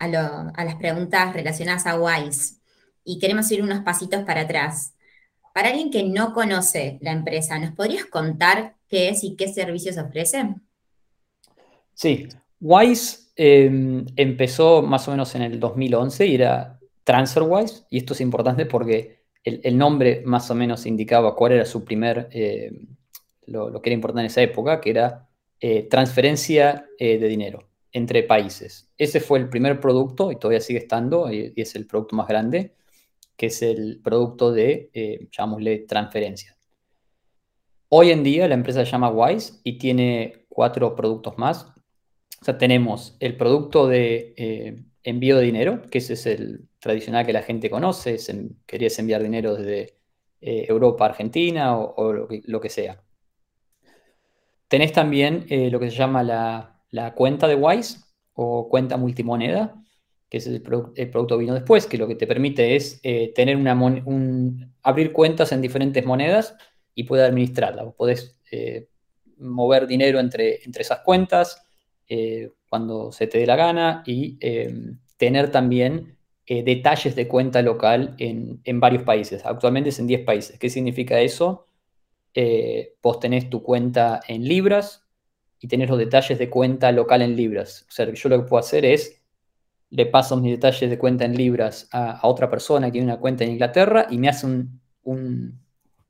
las 0.00 0.74
preguntas 0.80 1.32
relacionadas 1.32 1.86
a 1.86 1.96
WISE, 2.00 2.56
y 3.04 3.20
queremos 3.20 3.48
ir 3.52 3.62
unos 3.62 3.84
pasitos 3.84 4.24
para 4.24 4.40
atrás. 4.40 4.96
Para 5.54 5.68
alguien 5.68 5.92
que 5.92 6.02
no 6.02 6.32
conoce 6.32 6.98
la 7.00 7.12
empresa, 7.12 7.60
¿nos 7.60 7.76
podrías 7.76 8.06
contar 8.06 8.74
qué 8.88 9.10
es 9.10 9.22
y 9.22 9.36
qué 9.36 9.46
servicios 9.46 9.98
ofrece? 9.98 10.56
Sí, 11.94 12.26
WISE 12.60 13.23
Em, 13.36 14.06
empezó 14.14 14.82
más 14.82 15.08
o 15.08 15.10
menos 15.10 15.34
en 15.34 15.42
el 15.42 15.58
2011 15.58 16.26
y 16.26 16.34
era 16.36 16.78
TransferWise, 17.02 17.84
y 17.90 17.98
esto 17.98 18.12
es 18.12 18.20
importante 18.20 18.64
porque 18.66 19.24
el, 19.42 19.76
nombre 19.76 20.22
más 20.24 20.50
o 20.50 20.54
menos 20.54 20.86
indicaba 20.86 21.34
cuál 21.34 21.52
era 21.52 21.64
su 21.64 21.84
primer, 21.84 22.28
eh, 22.30 22.72
lo, 23.46 23.82
que 23.82 23.90
era 23.90 23.94
importante 23.94 24.20
en 24.20 24.26
esa 24.26 24.42
época, 24.42 24.80
que 24.80 24.90
era 24.90 25.28
eh, 25.60 25.82
transferencia 25.82 26.86
eh, 26.98 27.18
de 27.18 27.28
dinero 27.28 27.68
entre 27.92 28.22
países. 28.22 28.90
Ese 28.96 29.20
fue 29.20 29.38
el 29.40 29.48
primer 29.48 29.80
producto 29.80 30.32
y 30.32 30.36
todavía 30.36 30.60
sigue 30.60 30.78
estando, 30.78 31.30
y, 31.30 31.52
es 31.56 31.74
el 31.74 31.86
producto 31.86 32.16
más 32.16 32.28
grande, 32.28 32.74
que 33.36 33.46
es 33.46 33.62
el 33.62 34.00
producto 34.02 34.52
de, 34.52 35.28
llamémosle, 35.30 35.80
transferencia. 35.80 36.56
Hoy 37.88 38.10
en 38.10 38.22
día 38.22 38.48
la 38.48 38.54
empresa 38.54 38.84
se 38.84 38.90
llama 38.90 39.10
Wise 39.10 39.60
y 39.64 39.78
tiene 39.78 40.46
cuatro 40.48 40.94
productos 40.96 41.36
más 41.36 41.73
sea, 42.44 42.58
tenemos 42.58 43.16
el 43.20 43.36
producto 43.36 43.88
de 43.88 44.34
eh, 44.36 44.84
envío 45.02 45.38
de 45.38 45.44
dinero, 45.44 45.82
que 45.90 45.98
ese 45.98 46.12
es 46.12 46.26
el 46.26 46.68
tradicional 46.78 47.24
que 47.24 47.32
la 47.32 47.42
gente 47.42 47.70
conoce, 47.70 48.18
querías 48.66 48.98
enviar 48.98 49.22
dinero 49.22 49.54
desde 49.54 49.96
eh, 50.42 50.66
Europa 50.68 51.04
a 51.04 51.08
Argentina 51.08 51.78
o, 51.78 52.12
lo, 52.12 52.60
que, 52.60 52.68
sea. 52.68 53.02
Tenés 54.68 54.92
también 54.92 55.46
eh, 55.48 55.70
lo 55.70 55.80
que 55.80 55.90
se 55.90 55.96
llama 55.96 56.22
la, 56.22 57.14
cuenta 57.14 57.48
de 57.48 57.54
Wise 57.54 58.00
o 58.34 58.68
cuenta 58.68 58.98
multimoneda, 58.98 59.82
que 60.28 60.36
es 60.36 60.46
el, 60.46 60.60
producto 60.60 61.38
que 61.38 61.44
vino 61.44 61.54
después, 61.54 61.86
que 61.86 61.96
lo 61.96 62.06
que 62.06 62.16
te 62.16 62.26
permite 62.26 62.76
es 62.76 63.00
tener 63.34 63.56
una 63.56 63.72
abrir 64.82 65.12
cuentas 65.12 65.52
en 65.52 65.62
diferentes 65.62 66.04
monedas 66.04 66.56
y 66.94 67.04
poder 67.04 67.26
administrarlas. 67.26 67.86
Vos 67.86 67.94
podés 67.94 68.38
mover 69.38 69.86
dinero 69.86 70.20
entre, 70.20 70.62
entre 70.64 70.82
esas 70.82 71.00
cuentas, 71.00 71.63
eh, 72.08 72.50
cuando 72.68 73.12
se 73.12 73.26
te 73.26 73.38
dé 73.38 73.46
la 73.46 73.56
gana 73.56 74.02
y 74.06 74.36
em, 74.40 74.98
tener 75.16 75.50
también 75.50 76.18
eh, 76.46 76.62
detalles 76.62 77.16
de 77.16 77.26
cuenta 77.26 77.62
local 77.62 78.14
en, 78.18 78.60
varios 78.80 79.02
países. 79.02 79.46
Actualmente 79.46 79.88
es 79.90 79.98
en 79.98 80.06
10 80.06 80.24
países. 80.24 80.58
¿Qué 80.58 80.68
significa 80.68 81.20
eso? 81.20 81.66
Eh, 82.34 82.96
vos 83.02 83.18
tenés 83.20 83.48
tu 83.48 83.62
cuenta 83.62 84.20
en 84.28 84.44
libras 84.44 85.06
y 85.58 85.68
tenés 85.68 85.88
los 85.88 85.98
detalles 85.98 86.38
de 86.38 86.50
cuenta 86.50 86.92
local 86.92 87.22
en 87.22 87.36
libras. 87.36 87.86
O 87.88 87.92
sea, 87.92 88.12
yo 88.12 88.28
lo 88.28 88.42
que 88.42 88.48
puedo 88.48 88.60
hacer 88.60 88.84
es, 88.84 89.22
le 89.90 90.06
paso 90.06 90.36
mis 90.36 90.52
detalles 90.52 90.90
de 90.90 90.98
cuenta 90.98 91.24
en 91.24 91.34
libras 91.34 91.88
a, 91.92 92.20
otra 92.26 92.50
persona 92.50 92.88
que 92.88 92.92
tiene 92.92 93.06
una 93.06 93.20
cuenta 93.20 93.44
en 93.44 93.52
Inglaterra 93.52 94.06
y 94.10 94.18
me 94.18 94.28
hace 94.28 94.46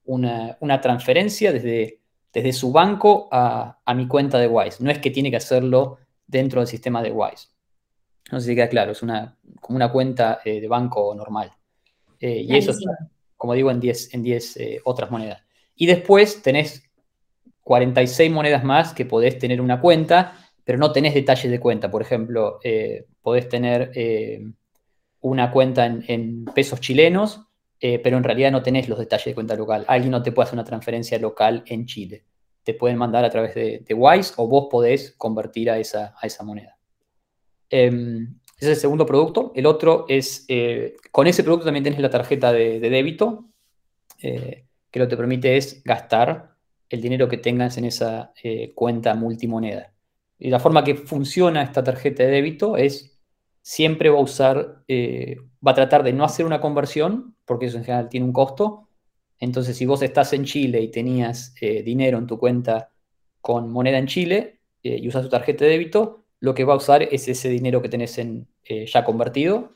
una, 0.05 0.81
transferencia 0.81 1.53
desde, 1.53 2.01
desde 2.35 2.53
su 2.53 2.73
banco 2.73 3.29
a, 3.31 3.81
a 3.85 3.95
mi 3.95 4.09
cuenta 4.09 4.39
de 4.39 4.49
Wise. 4.49 4.83
No 4.83 4.91
es 4.91 4.99
que 4.99 5.11
tiene 5.11 5.31
que 5.31 5.37
hacerlo 5.37 5.99
dentro 6.27 6.61
del 6.61 6.69
sistema 6.69 7.03
de 7.03 7.13
Wise. 7.13 7.49
No 8.33 8.41
sé 8.41 8.49
si 8.49 8.55
queda 8.55 8.69
claro, 8.69 8.93
es 8.93 9.03
una, 9.03 9.37
como 9.61 9.77
una 9.77 9.93
cuenta 9.93 10.41
eh, 10.45 10.61
de 10.61 10.69
banco 10.69 11.15
normal. 11.15 11.53
Eh, 12.19 12.45
y 12.49 12.57
eso 12.57 12.73
como 13.37 13.53
digo, 13.53 13.71
en 13.71 13.81
10 13.81 14.15
en 14.15 14.25
eh, 14.27 14.81
otras 14.85 15.11
monedas. 15.11 15.43
Y 15.77 15.87
después 15.87 16.41
tenés 16.41 16.83
46 17.63 18.31
monedas 18.31 18.65
más 18.65 18.95
que 18.95 19.05
podés 19.05 19.39
tener 19.39 19.61
una 19.61 19.81
cuenta, 19.81 20.39
pero 20.65 20.79
no 20.79 20.93
tenés 20.93 21.13
detalles 21.13 21.51
de 21.51 21.61
cuenta. 21.61 21.91
Por 21.91 22.01
ejemplo, 22.01 22.59
podés 23.21 23.49
tener 23.49 23.93
una 25.21 25.51
cuenta 25.51 25.85
en, 25.85 26.47
pesos 26.55 26.81
chilenos, 26.81 27.41
pero 27.81 28.17
en 28.17 28.25
realidad 28.25 28.51
no 28.51 28.63
tenés 28.63 28.89
los 28.89 28.99
detalles 28.99 29.27
de 29.27 29.35
cuenta 29.35 29.55
local. 29.57 29.85
Alguien 29.89 30.11
no 30.11 30.23
te 30.23 30.33
puede 30.33 30.47
hacer 30.47 30.57
una 30.57 30.65
transferencia 30.65 31.19
local 31.19 31.63
en 31.67 31.85
Chile. 31.85 32.25
Te 32.63 32.73
pueden 32.73 32.97
mandar 32.97 33.25
a 33.25 33.31
través 33.31 33.55
de, 33.55 33.85
Wise 33.95 34.33
o 34.37 34.49
vos 34.49 34.69
podés 34.71 35.13
convertir 35.19 35.71
a 35.71 35.79
esa, 35.79 36.15
a 36.19 36.27
esa 36.27 36.43
moneda. 36.45 36.79
Em, 37.69 38.39
ese 38.59 38.71
es 38.71 38.79
el 38.79 38.81
segundo 38.83 39.05
producto. 39.05 39.53
El 39.55 39.67
otro 39.67 40.07
es, 40.09 40.45
eh, 40.49 40.97
con 41.11 41.27
ese 41.27 41.43
producto 41.43 41.67
también 41.67 41.83
tienes 41.83 42.01
la 42.01 42.11
tarjeta 42.11 42.53
de, 42.53 42.81
débito, 42.81 43.47
eh, 44.23 44.67
que 44.91 44.99
lo 44.99 45.07
que 45.07 45.11
te 45.11 45.17
permite 45.17 45.57
es 45.57 45.83
gastar 45.85 46.55
el 46.89 47.01
dinero 47.01 47.29
que 47.29 47.39
tengas 47.39 47.77
en 47.79 47.85
esa 47.87 48.33
eh, 48.43 48.73
cuenta 48.75 49.15
multimoneda. 49.15 49.93
Y 50.39 50.51
la 50.51 50.61
forma 50.61 50.85
que 50.85 50.95
funciona 50.95 51.63
esta 51.63 51.83
tarjeta 51.83 52.23
de 52.23 52.31
débito 52.31 52.77
es 52.77 53.21
siempre 53.61 54.11
va 54.11 54.19
a 54.19 54.23
usar, 54.23 54.85
va 55.67 55.73
a 55.73 55.75
tratar 55.75 56.03
de 56.03 56.13
no 56.13 56.25
hacer 56.25 56.47
una 56.47 56.61
conversión, 56.61 57.37
porque 57.45 57.67
eso 57.67 57.79
en 57.79 57.85
general 57.85 58.09
tiene 58.09 58.27
un 58.27 58.33
costo. 58.33 58.89
Entonces, 59.39 59.77
si 59.77 59.87
vos 59.87 60.03
estás 60.03 60.33
en 60.33 60.45
Chile 60.45 60.81
y 60.81 60.91
tenías 60.91 61.55
dinero 61.85 62.19
en 62.19 62.27
tu 62.27 62.39
cuenta 62.39 62.91
con 63.41 63.71
moneda 63.71 63.99
en 63.99 64.07
Chile 64.07 64.61
y 64.83 65.07
usas 65.09 65.23
tu 65.23 65.29
tarjeta 65.29 65.65
de 65.65 65.73
débito, 65.73 66.25
lo 66.41 66.55
que 66.55 66.65
va 66.65 66.75
a 66.75 66.77
usar 66.77 67.03
es 67.03 67.27
ese 67.29 67.49
dinero 67.49 67.81
que 67.81 67.89
tenés 67.89 68.19
en, 68.19 68.47
eh, 68.65 68.87
ya 68.87 69.03
convertido. 69.05 69.73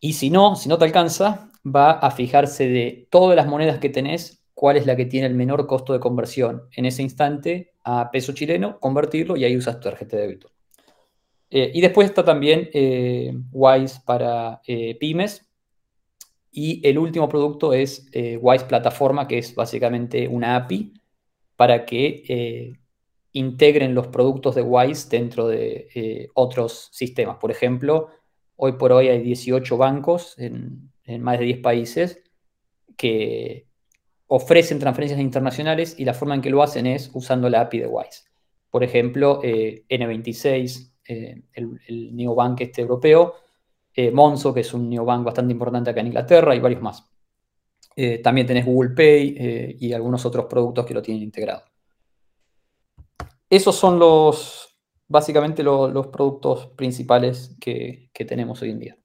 Y 0.00 0.14
si 0.14 0.30
no, 0.30 0.56
si 0.56 0.68
no 0.68 0.78
te 0.78 0.86
alcanza, 0.86 1.50
va 1.64 1.92
a 1.92 2.10
fijarse 2.10 2.66
de 2.66 3.08
todas 3.10 3.36
las 3.36 3.46
monedas 3.46 3.78
que 3.78 3.90
tenés, 3.90 4.42
cuál 4.54 4.78
es 4.78 4.86
la 4.86 4.96
que 4.96 5.04
tiene 5.04 5.26
el 5.26 5.34
menor 5.34 5.66
costo 5.66 5.92
de 5.92 6.00
conversión 6.00 6.62
en 6.74 6.86
ese 6.86 7.02
instante 7.02 7.74
a 7.84 8.10
peso 8.10 8.32
chileno, 8.32 8.80
convertirlo 8.80 9.36
y 9.36 9.44
ahí 9.44 9.56
usas 9.56 9.76
tu 9.80 9.88
tarjeta 9.88 10.16
de 10.16 10.22
débito. 10.22 10.50
Eh, 11.52 11.70
y 11.72 11.80
después 11.80 12.08
está 12.08 12.24
también 12.24 12.68
eh, 12.72 13.32
Wise 13.52 14.00
para 14.04 14.60
pymes. 14.98 15.48
Y 16.50 16.86
el 16.86 16.98
último 16.98 17.28
producto 17.28 17.72
es 17.72 18.10
Wise 18.40 18.64
Plataforma, 18.66 19.26
que 19.26 19.38
es 19.38 19.54
básicamente 19.54 20.28
una 20.28 20.56
API 20.56 20.92
para 21.56 21.86
que 21.86 22.74
integren 23.32 23.94
los 23.94 24.08
productos 24.08 24.54
de 24.54 24.62
Wise 24.62 25.08
dentro 25.10 25.48
de 25.48 25.88
eh, 25.94 26.28
otros 26.34 26.88
sistemas. 26.92 27.38
Por 27.38 27.50
ejemplo, 27.50 28.08
hoy 28.56 28.72
por 28.72 28.92
hoy 28.92 29.08
hay 29.08 29.20
18 29.20 29.76
bancos 29.76 30.38
en, 30.38 30.90
más 31.20 31.38
de 31.38 31.46
10 31.46 31.58
países 31.60 32.22
que 32.96 33.66
ofrecen 34.26 34.78
transferencias 34.78 35.20
internacionales 35.20 35.94
y 35.98 36.04
la 36.04 36.14
forma 36.14 36.34
en 36.34 36.42
que 36.42 36.50
lo 36.50 36.62
hacen 36.62 36.86
es 36.86 37.10
usando 37.12 37.48
la 37.48 37.62
API 37.62 37.80
de 37.80 37.86
Wise. 37.86 38.24
Por 38.70 38.84
ejemplo, 38.84 39.40
eh, 39.42 39.84
N26, 39.88 40.91
eh, 41.12 41.42
el, 41.52 41.80
el, 41.86 42.16
neobank 42.16 42.60
este 42.62 42.82
europeo, 42.82 43.34
Monzo, 44.12 44.54
que 44.54 44.60
es 44.60 44.72
un 44.72 44.88
neobank 44.88 45.24
bastante 45.24 45.52
importante 45.52 45.90
acá 45.90 46.00
en 46.00 46.06
Inglaterra, 46.06 46.54
y 46.54 46.60
varios 46.60 46.80
más. 46.80 47.06
también 48.22 48.46
tenés 48.46 48.64
Google 48.64 48.90
Pay 48.90 49.76
y 49.78 49.92
algunos 49.92 50.24
otros 50.24 50.46
productos 50.46 50.86
que 50.86 50.94
lo 50.94 51.02
tienen 51.02 51.22
integrado. 51.22 51.62
Esos 53.52 53.76
son 53.76 53.98
los, 53.98 54.72
básicamente 55.08 55.62
los 55.62 56.06
productos 56.06 56.68
principales 56.68 57.54
que, 57.60 58.08
tenemos 58.26 58.62
hoy 58.62 58.70
en 58.70 58.78
día. 58.78 58.98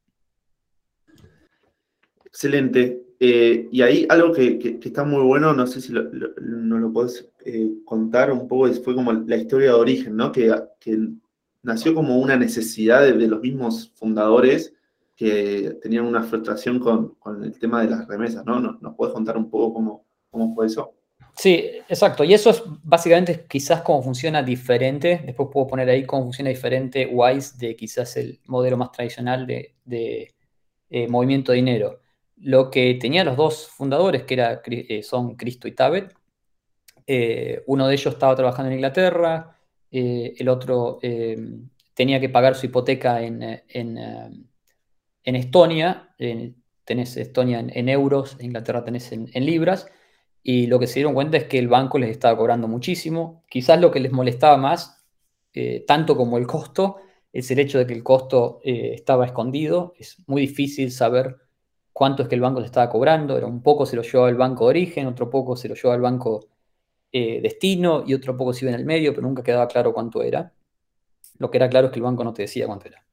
Excelente. 2.24 3.04
Eh, 3.20 3.68
y 3.70 3.82
ahí 3.82 4.06
algo 4.08 4.32
que, 4.32 4.80
está 4.82 5.04
muy 5.04 5.22
bueno, 5.24 5.54
no 5.54 5.68
sé 5.68 5.82
si 5.82 5.92
nos 5.92 6.80
lo 6.82 6.94
podés 6.94 7.30
eh, 7.44 7.80
contar 7.84 8.32
un 8.32 8.48
poco, 8.48 8.72
fue 8.76 8.96
como 8.96 9.12
la 9.12 9.36
historia 9.36 9.68
de 9.68 9.74
origen, 9.74 10.16
¿no? 10.16 10.32
Que, 10.32 10.56
nació 11.64 11.94
como 11.94 12.18
una 12.18 12.38
necesidad 12.38 13.02
de, 13.02 13.28
los 13.28 13.42
mismos 13.42 13.92
fundadores 13.96 14.74
que 15.16 15.78
tenían 15.82 16.06
una 16.06 16.24
frustración 16.24 16.80
con, 16.80 17.16
el 17.44 17.58
tema 17.60 17.82
de 17.82 17.90
las 17.90 18.08
remesas, 18.08 18.46
¿no? 18.46 18.60
¿Nos, 18.60 18.82
nos 18.82 18.96
podés 18.96 19.14
contar 19.14 19.38
un 19.38 19.50
poco 19.50 19.74
cómo, 19.74 20.06
cómo 20.30 20.54
fue 20.54 20.68
eso? 20.68 20.98
Sí, 21.38 21.70
exacto. 21.88 22.24
Y 22.24 22.34
eso 22.34 22.50
es 22.50 22.64
básicamente 22.84 23.46
quizás 23.48 23.82
cómo 23.82 24.02
funciona 24.02 24.42
diferente. 24.42 25.22
Después 25.24 25.50
puedo 25.52 25.68
poner 25.68 25.88
ahí 25.90 26.04
cómo 26.06 26.24
funciona 26.24 26.50
diferente 26.50 27.06
WISE 27.06 27.58
de 27.60 27.76
quizás 27.76 28.18
el 28.18 28.40
modelo 28.48 28.76
más 28.76 28.92
tradicional 28.92 29.46
de, 29.46 30.36
eh, 30.90 31.08
movimiento 31.08 31.52
de 31.52 31.58
dinero. 31.58 32.02
Lo 32.38 32.72
que 32.72 32.96
tenía 32.96 33.24
los 33.24 33.38
dos 33.38 33.68
fundadores, 33.68 34.24
que 34.24 34.34
era, 34.34 34.62
eh, 34.66 35.04
son 35.04 35.36
Cristo 35.36 35.68
y 35.68 35.74
Tabet, 35.74 36.16
eh, 37.06 37.64
uno 37.68 37.88
de 37.88 37.94
ellos 37.96 38.14
estaba 38.16 38.36
trabajando 38.36 38.70
en 38.70 38.76
Inglaterra, 38.78 39.57
el 39.92 40.50
otro 40.50 41.00
tenía 41.94 42.20
que 42.20 42.30
pagar 42.30 42.56
su 42.56 42.66
hipoteca 42.66 43.22
en, 43.22 43.44
Estonia, 45.24 46.16
tenés 46.86 47.18
Estonia 47.18 47.60
en, 47.60 47.90
euros, 47.90 48.38
Inglaterra 48.40 48.84
tenés 48.84 49.12
en 49.12 49.46
libras 49.46 49.88
y 50.50 50.68
lo 50.68 50.80
que 50.80 50.88
se 50.88 51.00
dieron 51.00 51.14
cuenta 51.14 51.36
es 51.36 51.44
que 51.44 51.60
el 51.60 51.68
banco 51.68 52.00
les 52.00 52.10
estaba 52.10 52.38
cobrando 52.38 52.70
muchísimo. 52.70 53.44
Quizás 53.50 53.82
lo 53.82 53.92
que 53.92 54.00
les 54.00 54.14
molestaba 54.14 54.56
más, 54.56 55.06
eh, 55.54 55.84
tanto 55.86 56.16
como 56.16 56.38
el 56.38 56.48
costo, 56.48 56.96
es 57.34 57.52
el 57.52 57.60
hecho 57.60 57.80
de 57.80 57.86
que 57.86 57.94
el 57.94 58.02
costo 58.02 58.62
eh, 58.64 58.94
estaba 58.94 59.26
escondido. 59.26 59.94
Es 60.00 60.24
muy 60.26 60.44
difícil 60.44 60.92
saber 60.94 61.36
cuánto 61.92 62.24
es 62.24 62.30
que 62.30 62.36
el 62.36 62.42
banco 62.42 62.62
les 62.62 62.68
estaba 62.68 62.90
cobrando. 62.90 63.38
Era 63.38 63.46
un 63.46 63.62
poco 63.62 63.86
se 63.86 63.98
lo 63.98 64.04
llevaba 64.04 64.30
el 64.30 64.38
banco 64.38 64.64
de 64.64 64.70
origen, 64.70 65.08
otro 65.08 65.30
poco 65.30 65.58
se 65.58 65.68
lo 65.68 65.76
llevaba 65.76 65.96
el 65.96 66.02
banco 66.02 66.48
eh, 67.12 67.42
destino 67.42 68.04
y 68.06 68.14
otro 68.14 68.36
poco 68.38 68.54
se 68.54 68.66
iba 68.66 68.74
en 68.74 68.80
el 68.80 68.86
medio, 68.86 69.14
pero 69.14 69.28
nunca 69.28 69.44
quedaba 69.44 69.68
claro 69.68 69.94
cuánto 69.94 70.24
era. 70.24 70.54
Lo 71.38 71.52
que 71.52 71.58
era 71.58 71.70
claro 71.70 71.88
es 71.88 71.94
que 71.94 72.00
el 72.00 72.04
banco 72.04 72.24
no 72.24 72.34
te 72.34 72.44
decía 72.44 72.68
cuánto 72.68 72.88
era. 72.88 73.06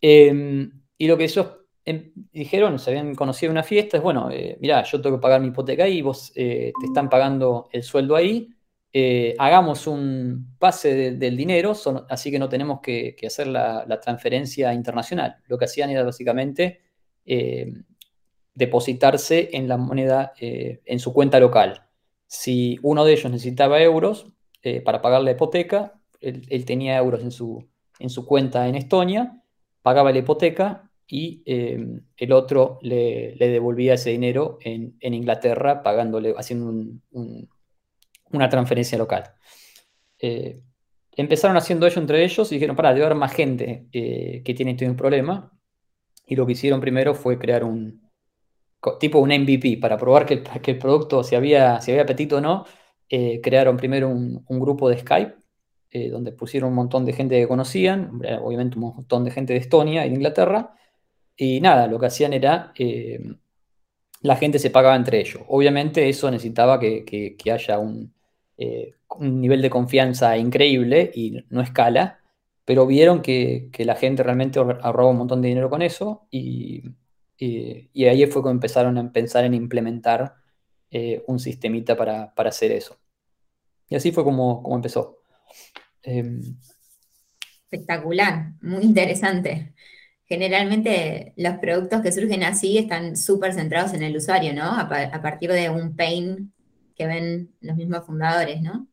Em, 0.00 0.70
y 0.98 1.06
lo 1.06 1.16
que 1.16 1.24
ellos 1.24 1.60
Em, 1.84 2.12
dijeron, 2.32 2.78
se 2.78 2.90
habían 2.90 3.14
conocido 3.14 3.50
en 3.50 3.52
una 3.52 3.62
fiesta, 3.62 3.96
es 3.96 4.02
bueno, 4.02 4.30
eh, 4.30 4.56
mirá, 4.60 4.84
yo 4.84 5.00
tengo 5.00 5.16
que 5.16 5.22
pagar 5.22 5.40
mi 5.40 5.48
hipoteca 5.48 5.84
ahí, 5.84 6.02
vos 6.02 6.30
eh, 6.34 6.72
te 6.78 6.86
están 6.86 7.08
pagando 7.08 7.68
el 7.72 7.82
sueldo 7.82 8.16
ahí, 8.16 8.50
eh, 8.92 9.34
hagamos 9.38 9.86
un 9.86 10.54
pase 10.58 11.12
del 11.12 11.36
dinero, 11.36 11.74
así 12.08 12.30
que 12.30 12.38
no 12.38 12.48
tenemos 12.48 12.80
que, 12.80 13.16
hacer 13.26 13.46
la, 13.46 14.00
transferencia 14.00 14.74
internacional. 14.74 15.36
Lo 15.46 15.58
que 15.58 15.64
hacían 15.66 15.90
era 15.90 16.02
básicamente 16.04 16.80
depositarse 18.54 19.50
en 19.52 19.68
la 19.68 19.76
moneda, 19.76 20.32
en 20.38 20.98
su 20.98 21.12
cuenta 21.12 21.38
local. 21.38 21.86
Si 22.30 22.78
uno 22.82 23.04
de 23.04 23.14
ellos 23.14 23.32
necesitaba 23.32 23.82
euros 23.82 24.28
para 24.84 25.02
pagar 25.02 25.22
la 25.22 25.32
hipoteca, 25.32 26.00
él, 26.20 26.64
tenía 26.64 26.96
euros 26.96 27.22
en 27.22 27.32
su, 27.32 27.68
en 27.98 28.10
su 28.10 28.24
cuenta 28.24 28.68
en 28.68 28.76
Estonia, 28.76 29.42
pagaba 29.82 30.12
la 30.12 30.18
hipoteca 30.18 30.90
y 31.06 31.42
em, 31.44 32.02
el 32.16 32.32
otro 32.32 32.78
le, 32.82 33.34
devolvía 33.36 33.94
ese 33.94 34.10
dinero 34.10 34.58
en, 34.62 34.96
Inglaterra 35.00 35.82
pagándole, 35.82 36.34
haciendo 36.36 36.72
una 37.10 38.48
transferencia 38.48 38.96
local. 38.96 39.24
Eh, 40.18 40.60
empezaron 41.16 41.56
haciendo 41.56 41.86
ello 41.86 42.00
entre 42.00 42.24
ellos 42.24 42.52
y 42.52 42.56
dijeron, 42.56 42.76
para, 42.76 42.94
debe 42.94 43.06
haber 43.06 43.18
más 43.18 43.32
gente 43.32 43.88
eh, 43.92 44.42
que 44.44 44.54
tiene 44.54 44.72
este 44.72 44.92
problema. 44.94 45.52
Y 46.26 46.36
lo 46.36 46.46
que 46.46 46.52
hicieron 46.52 46.80
primero 46.80 47.14
fue 47.14 47.38
crear 47.38 47.64
un 47.64 48.08
tipo 48.98 49.18
un 49.18 49.30
MVP 49.30 49.78
para 49.80 49.96
probar 49.96 50.26
que 50.26 50.42
el, 50.70 50.78
producto, 50.78 51.22
si 51.24 51.34
había, 51.34 51.80
si 51.80 51.90
había 51.92 52.04
apetito 52.04 52.38
o 52.38 52.40
no. 52.40 52.64
Eh, 53.08 53.40
crearon 53.42 53.76
primero 53.76 54.08
un, 54.08 54.44
un, 54.48 54.60
grupo 54.60 54.88
de 54.88 54.98
Skype, 54.98 55.34
donde 56.12 56.30
pusieron 56.30 56.68
un 56.70 56.76
montón 56.76 57.04
de 57.04 57.12
gente 57.12 57.40
que 57.40 57.48
conocían, 57.48 58.20
obviamente 58.40 58.78
un 58.78 58.94
montón 58.94 59.24
de 59.24 59.32
gente 59.32 59.52
de 59.54 59.58
Estonia 59.58 60.06
y 60.06 60.10
de 60.10 60.14
Inglaterra, 60.14 60.76
y 61.40 61.58
nada, 61.62 61.86
lo 61.86 61.98
que 61.98 62.06
hacían 62.06 62.34
era, 62.34 62.70
eh, 62.78 63.18
la 64.20 64.36
gente 64.36 64.58
se 64.58 64.68
pagaba 64.70 64.94
entre 64.94 65.20
ellos. 65.20 65.42
Obviamente 65.48 66.06
eso 66.08 66.30
necesitaba 66.30 66.78
que, 66.78 67.34
haya 67.50 67.78
un, 67.78 68.14
eh, 68.58 68.96
un, 69.18 69.40
nivel 69.40 69.62
de 69.62 69.70
confianza 69.70 70.36
increíble 70.36 71.10
y 71.14 71.42
no 71.48 71.62
escala, 71.62 72.20
pero 72.66 72.86
vieron 72.86 73.22
que, 73.22 73.70
la 73.78 73.94
gente 73.96 74.22
realmente 74.22 74.58
ahorraba 74.58 75.08
un 75.08 75.16
montón 75.16 75.40
de 75.40 75.48
dinero 75.48 75.70
con 75.70 75.80
eso 75.80 76.26
y, 76.30 76.82
ahí 77.40 78.26
fue 78.26 78.42
cuando 78.42 78.58
empezaron 78.58 78.98
a 78.98 79.12
pensar 79.12 79.44
en 79.44 79.54
implementar 79.54 80.34
eh, 80.90 81.22
un 81.26 81.38
sistemita 81.38 81.96
para, 81.96 82.32
hacer 82.36 82.72
eso. 82.72 82.98
Y 83.88 83.94
así 83.94 84.12
fue 84.12 84.24
como, 84.24 84.62
como 84.62 84.76
empezó. 84.76 85.18
Em, 86.02 86.56
Espectacular, 87.70 88.54
muy 88.62 88.82
interesante. 88.82 89.74
Generalmente 90.26 91.32
los 91.36 91.58
productos 91.58 92.02
que 92.02 92.10
surgen 92.10 92.42
así 92.42 92.78
están 92.78 93.16
súper 93.16 93.52
centrados 93.52 93.94
en 93.94 94.02
el 94.02 94.16
usuario, 94.16 94.52
¿no? 94.52 94.64
A, 94.64 94.88
partir 94.88 95.52
de 95.52 95.70
un 95.70 95.94
pain 95.94 96.52
que 96.96 97.06
ven 97.06 97.54
los 97.60 97.76
mismos 97.76 98.04
fundadores, 98.04 98.60
¿no? 98.60 98.88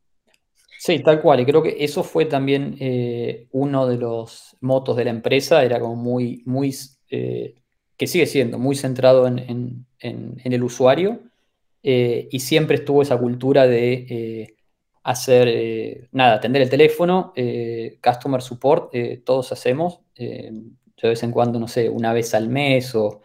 Sí, 0.78 1.00
tal 1.00 1.22
cual. 1.22 1.40
Y 1.40 1.46
creo 1.46 1.64
que 1.64 1.78
eso 1.80 2.04
fue 2.04 2.26
también 2.26 2.78
eh, 2.80 3.48
uno 3.52 3.88
de 3.88 3.98
los 3.98 4.56
motos 4.62 4.96
de 4.96 5.06
la 5.06 5.12
empresa, 5.12 5.64
era 5.64 5.80
como 5.80 5.96
muy, 5.96 6.44
muy, 6.46 6.76
eh, 7.10 7.56
que 7.98 8.08
sigue 8.08 8.28
siendo 8.28 8.60
muy 8.60 8.76
centrado 8.76 9.28
en, 9.28 9.86
el 10.00 10.64
usuario 10.64 11.20
eh, 11.84 12.28
y 12.32 12.40
siempre 12.40 12.78
estuvo 12.78 13.02
esa 13.02 13.18
cultura 13.18 13.68
de 13.68 14.58
hacer, 15.08 15.48
eh, 15.48 16.10
nada, 16.12 16.34
atender 16.36 16.62
el 16.62 16.70
teléfono, 16.70 17.32
eh, 17.34 17.98
customer 18.04 18.42
support, 18.42 18.94
eh, 18.94 19.22
todos 19.26 19.54
hacemos, 19.54 20.02
de 20.18 20.64
vez 21.02 21.24
en 21.24 21.32
cuando, 21.32 21.60
no 21.62 21.70
sé, 21.70 21.90
una 21.90 22.12
vez 22.12 22.34
al 22.34 22.50
mes 22.50 22.94
o 22.94 23.22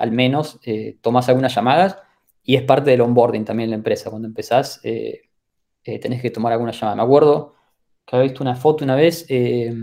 al 0.00 0.10
menos, 0.12 0.58
tomas 1.02 1.28
algunas 1.28 1.54
llamadas 1.54 1.98
y 2.42 2.54
es 2.54 2.62
parte 2.62 2.92
del 2.92 3.02
onboarding 3.02 3.44
también 3.44 3.66
en 3.66 3.70
la 3.72 3.76
empresa. 3.76 4.08
Cuando 4.08 4.28
empezás, 4.28 4.80
tenés 5.82 6.22
que 6.22 6.30
tomar 6.30 6.52
alguna 6.52 6.70
llamada. 6.70 6.96
Me 6.96 7.02
acuerdo 7.02 7.56
que 8.06 8.16
había 8.16 8.28
visto 8.28 8.44
una 8.44 8.54
foto 8.54 8.84
una 8.84 8.94
vez, 8.94 9.24
que 9.26 9.76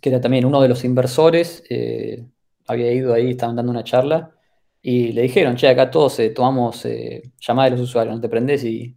era 0.00 0.20
también 0.20 0.44
uno 0.46 0.62
de 0.62 0.68
los 0.68 0.84
inversores, 0.84 1.64
había 2.68 2.92
ido 2.92 3.14
ahí, 3.14 3.30
estaban 3.30 3.56
dando 3.56 3.72
una 3.72 3.84
charla. 3.84 4.32
Y 4.80 5.12
le 5.12 5.22
dijeron, 5.22 5.56
che, 5.56 5.68
acá 5.68 5.90
todos 5.90 6.20
tomamos 6.34 6.86
llamadas 7.40 7.72
de 7.72 7.78
los 7.78 7.88
usuarios, 7.88 8.14
no 8.14 8.20
te 8.20 8.28
prendes 8.28 8.64
y 8.64 8.96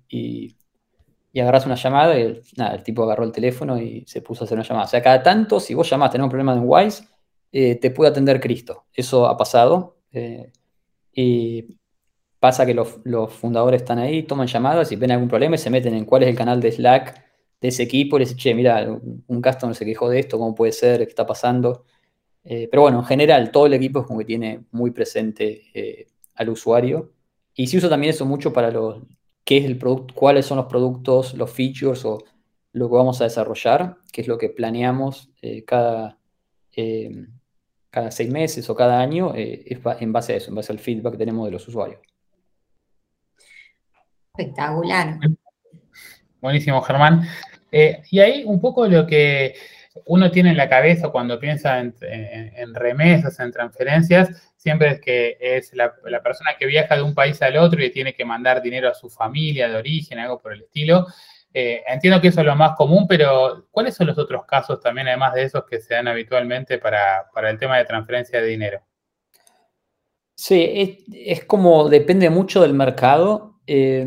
y 1.33 1.39
agarras 1.39 1.65
una 1.65 1.75
llamada 1.75 2.19
y 2.19 2.23
el, 2.23 2.83
tipo 2.83 3.03
agarró 3.03 3.23
el 3.23 3.31
teléfono 3.31 3.79
y 3.79 4.03
se 4.05 4.21
puso 4.21 4.43
a 4.43 4.45
hacer 4.45 4.57
una 4.57 4.67
llamada. 4.67 4.85
O 4.85 4.89
sea, 4.89 5.01
cada 5.01 5.23
tanto, 5.23 5.59
si 5.59 5.73
vos 5.73 5.89
llamás, 5.89 6.11
tenés 6.11 6.25
un 6.25 6.29
problema 6.29 6.53
en 6.53 6.63
Wise, 6.65 7.05
eh, 7.51 7.75
te 7.75 7.91
puede 7.91 8.11
atender 8.11 8.39
Cristo. 8.39 8.85
Eso 8.93 9.27
ha 9.27 9.37
pasado. 9.37 9.97
Eh, 10.11 10.51
y 11.13 11.77
pasa 12.39 12.65
que 12.65 12.73
los, 12.73 12.99
fundadores 13.29 13.81
están 13.81 13.99
ahí, 13.99 14.23
toman 14.23 14.47
llamadas 14.47 14.91
y 14.91 14.95
ven 14.95 15.11
algún 15.11 15.29
problema 15.29 15.55
y 15.55 15.59
se 15.59 15.69
meten 15.69 15.93
en 15.95 16.05
cuál 16.05 16.23
es 16.23 16.29
el 16.29 16.35
canal 16.35 16.59
de 16.59 16.71
Slack 16.71 17.23
de 17.61 17.67
ese 17.67 17.83
equipo 17.83 18.17
y 18.17 18.21
les 18.21 18.29
dicen, 18.29 18.39
che, 18.39 18.55
mira, 18.55 18.87
un 19.27 19.41
customer 19.41 19.75
se 19.75 19.85
quejó 19.85 20.09
de 20.09 20.19
esto, 20.19 20.37
¿cómo 20.39 20.55
puede 20.55 20.71
ser? 20.71 20.99
¿Qué 20.99 21.09
está 21.09 21.25
pasando? 21.25 21.85
Eh, 22.43 22.67
pero 22.69 22.83
bueno, 22.83 22.99
en 22.99 23.05
general, 23.05 23.51
todo 23.51 23.67
el 23.67 23.73
equipo 23.73 24.01
es 24.01 24.07
como 24.07 24.19
que 24.19 24.25
tiene 24.25 24.65
muy 24.71 24.91
presente 24.91 26.07
al 26.35 26.49
usuario. 26.49 27.13
Y 27.53 27.67
se 27.67 27.77
usa 27.77 27.89
también 27.89 28.11
eso 28.11 28.25
mucho 28.25 28.53
para 28.53 28.71
los, 28.71 29.01
qué 29.43 29.57
es 29.57 29.65
el 29.65 29.77
producto, 29.77 30.13
cuáles 30.13 30.45
son 30.45 30.57
los 30.57 30.67
productos, 30.67 31.33
los 31.33 31.51
features 31.51 32.05
o 32.05 32.19
lo 32.73 32.89
que 32.89 32.95
vamos 32.95 33.19
a 33.21 33.25
desarrollar, 33.25 33.97
que 34.11 34.21
es 34.21 34.27
lo 34.27 34.37
que 34.37 34.49
planeamos 34.49 35.29
eh, 35.41 35.65
cada, 35.65 36.17
eh, 36.75 37.27
cada 37.89 38.11
seis 38.11 38.31
meses 38.31 38.69
o 38.69 38.75
cada 38.75 38.99
año, 38.99 39.33
eh, 39.35 39.65
en 39.99 40.13
base 40.13 40.33
a 40.33 40.35
eso, 40.37 40.49
en 40.49 40.55
base 40.55 40.71
al 40.71 40.79
feedback 40.79 41.13
que 41.13 41.17
tenemos 41.17 41.45
de 41.45 41.51
los 41.51 41.67
usuarios. 41.67 41.99
Espectacular. 44.37 45.19
Buenísimo, 46.39 46.81
Germán. 46.81 47.27
y 48.09 48.19
ahí 48.19 48.43
un 48.45 48.61
poco 48.61 48.87
lo 48.87 49.05
que 49.05 49.55
uno 50.05 50.31
tiene 50.31 50.51
en 50.51 50.57
la 50.57 50.69
cabeza 50.69 51.09
cuando 51.09 51.39
piensa 51.39 51.79
en, 51.79 51.93
remesas, 52.73 53.39
en 53.39 53.51
transferencias, 53.51 54.53
siempre 54.55 54.89
es 54.91 55.01
que 55.01 55.37
es 55.39 55.73
la, 55.73 55.93
persona 56.23 56.51
que 56.57 56.65
viaja 56.65 56.95
de 56.95 57.01
un 57.01 57.13
país 57.13 57.41
al 57.41 57.57
otro 57.57 57.83
y 57.83 57.91
tiene 57.91 58.13
que 58.13 58.25
mandar 58.25 58.61
dinero 58.61 58.89
a 58.89 58.93
su 58.93 59.09
familia 59.09 59.67
de 59.67 59.75
origen, 59.75 60.19
algo 60.19 60.39
por 60.39 60.53
el 60.53 60.61
estilo. 60.61 61.07
Eh, 61.53 61.83
entiendo 61.85 62.21
que 62.21 62.29
eso 62.29 62.39
es 62.39 62.45
lo 62.45 62.55
más 62.55 62.75
común, 62.77 63.05
pero 63.07 63.67
¿cuáles 63.71 63.95
son 63.95 64.07
los 64.07 64.17
otros 64.17 64.45
casos 64.45 64.79
también, 64.79 65.09
además 65.09 65.33
de 65.33 65.43
esos, 65.43 65.65
que 65.65 65.81
se 65.81 65.93
dan 65.93 66.07
habitualmente 66.07 66.77
para, 66.77 67.29
el 67.49 67.57
tema 67.57 67.77
de 67.77 67.85
transferencia 67.85 68.39
de 68.41 68.47
dinero? 68.47 68.81
Sí, 70.33 71.05
es, 71.13 71.43
como 71.43 71.89
depende 71.89 72.29
mucho 72.29 72.61
del 72.61 72.73
mercado 72.73 73.59
eh, 73.67 74.05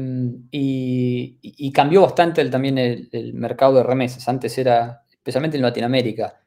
y, 0.51 1.73
cambió 1.73 2.03
bastante 2.03 2.45
también 2.47 2.79
el 2.79 3.35
mercado 3.35 3.75
de 3.75 3.83
remesas. 3.83 4.27
Antes 4.29 4.57
era 4.57 5.04
especialmente 5.25 5.57
en 5.57 5.63
Latinoamérica. 5.63 6.39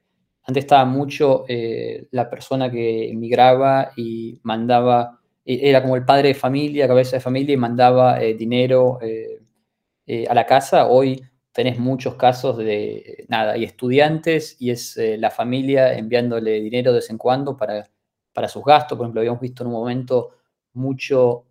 Antes 0.44 0.66
estaba 0.66 0.86
mucho 0.86 1.46
eh, 1.48 2.08
la 2.12 2.30
persona 2.30 2.70
que 2.70 3.10
emigraba 3.10 3.92
y 3.98 4.40
mandaba, 4.44 5.20
e, 5.44 5.68
era 5.68 5.82
como 5.82 5.96
el 5.96 6.06
padre 6.06 6.28
de 6.30 6.34
familia, 6.36 6.88
cabeza 6.88 7.16
de 7.16 7.20
familia 7.20 7.54
y 7.54 7.58
mandaba 7.58 8.22
eh, 8.22 8.36
dinero 8.36 9.00
eh, 9.02 10.28
a 10.30 10.34
la 10.36 10.46
casa. 10.46 10.88
Hoy 10.88 11.20
tenés 11.52 11.80
muchos 11.80 12.16
casos 12.16 12.58
de, 12.58 13.26
nada, 13.28 13.54
hay 13.54 13.64
estudiantes 13.64 14.56
y 14.60 14.70
es 14.70 14.96
la 15.18 15.32
familia 15.32 15.98
enviándole 15.98 16.62
dinero 16.62 16.92
de 16.92 17.00
vez 17.00 17.10
en 17.10 17.18
cuando 17.18 17.58
para, 17.58 17.90
para 18.32 18.48
sus 18.48 18.64
gastos. 18.64 18.96
Por 18.96 19.06
ejemplo, 19.06 19.22
habíamos 19.22 19.42
visto 19.42 19.64
en 19.64 19.68
un 19.68 19.74
momento 19.74 20.36
mucho, 20.74 21.48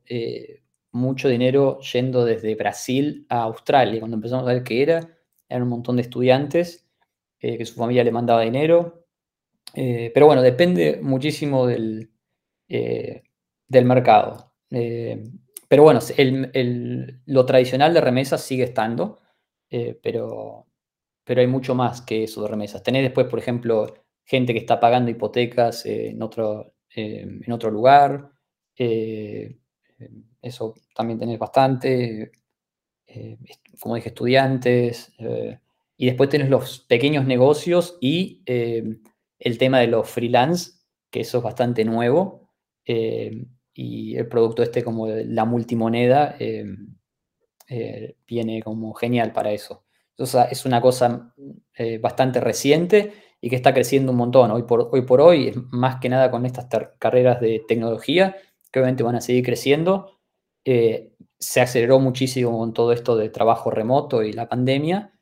mucho 0.93 1.29
dinero 1.29 1.81
yendo 1.81 2.25
desde 2.25 2.55
Brasil 2.55 3.27
a 3.29 3.43
Australia. 3.43 3.99
Cuando 3.99 4.15
empezamos 4.15 4.47
a 4.49 4.53
ver 4.55 4.63
qué 4.63 4.81
era, 4.81 5.01
eran 5.49 5.65
un 5.65 5.71
montón 5.71 5.97
de 5.97 6.03
estudiantes 6.03 6.86
eh, 7.41 7.59
que 7.59 7.67
su 7.67 7.75
familia 7.75 8.05
le 8.05 8.13
mandaba 8.13 8.43
dinero. 8.43 9.07
Eh, 9.75 10.11
pero 10.15 10.27
bueno, 10.27 10.43
depende 10.43 11.01
muchísimo 11.03 11.67
del, 11.67 12.11
eh, 12.69 13.25
del 13.69 13.85
mercado. 13.85 14.55
pero 15.69 15.83
bueno, 15.83 16.01
lo 17.27 17.47
tradicional 17.47 17.93
de 17.95 18.01
remesas 18.01 18.41
sigue 18.43 18.65
estando, 18.65 19.19
pero, 20.03 20.67
pero 21.25 21.41
hay 21.41 21.47
mucho 21.47 21.75
más 21.75 22.01
que 22.03 22.25
eso 22.25 22.43
de 22.43 22.49
remesas. 22.49 22.83
Tenés 22.83 23.03
después, 23.03 23.27
por 23.27 23.39
ejemplo, 23.39 23.95
gente 24.25 24.53
que 24.53 24.61
está 24.61 24.81
pagando 24.81 25.11
hipotecas 25.11 25.85
en, 25.87 26.23
otro, 26.23 26.75
en 26.95 27.53
otro 27.53 27.71
lugar. 27.71 28.31
eso 30.43 30.75
también 30.95 31.19
tenés 31.19 31.39
bastante. 31.39 32.33
como 33.81 33.97
dije, 33.97 34.09
estudiantes. 34.11 35.13
Y 35.97 36.07
después 36.07 36.29
tenés 36.29 36.51
los 36.51 36.81
pequeños 36.81 37.25
negocios 37.25 37.97
y 38.01 38.43
eh, 38.47 38.99
el 39.39 39.59
tema 39.59 39.81
de 39.81 39.87
los 39.87 40.09
freelance, 40.09 40.73
que 41.11 41.21
eso 41.21 41.39
es 41.39 41.45
bastante 41.45 41.85
nuevo. 41.85 42.51
Eh, 42.85 43.47
y 43.73 44.17
el 44.17 44.29
producto 44.29 44.63
este 44.63 44.83
como 44.83 45.09
la 45.09 45.45
multimoneda 45.45 46.37
eh, 46.39 46.65
viene 48.27 48.63
como 48.63 48.95
genial 48.95 49.33
para 49.33 49.53
eso. 49.53 49.85
Entonces 50.11 50.47
es 50.51 50.65
una 50.65 50.81
cosa 50.81 51.35
bastante 52.01 52.41
reciente 52.41 53.13
y 53.39 53.51
que 53.51 53.57
está 53.57 53.75
creciendo 53.75 54.13
un 54.13 54.19
montón. 54.19 54.51
Hoy 54.51 54.63
por, 54.63 54.89
hoy 54.93 55.03
por 55.03 55.21
hoy, 55.21 55.53
más 55.71 56.01
que 56.01 56.09
nada 56.09 56.31
con 56.31 56.47
estas 56.47 56.69
carreras 56.99 57.39
de 57.41 57.63
tecnología, 57.69 58.35
que 58.73 58.81
obviamente 58.81 59.03
van 59.03 59.17
a 59.17 59.21
seguir 59.21 59.45
creciendo. 59.45 60.21
se 60.65 61.61
aceleró 61.61 61.99
muchísimo 61.99 62.59
con 62.59 62.73
todo 62.73 62.93
esto 62.93 63.15
de 63.17 63.29
trabajo 63.29 63.71
remoto 63.71 64.23
y 64.23 64.33
la 64.33 64.49
pandemia 64.49 65.16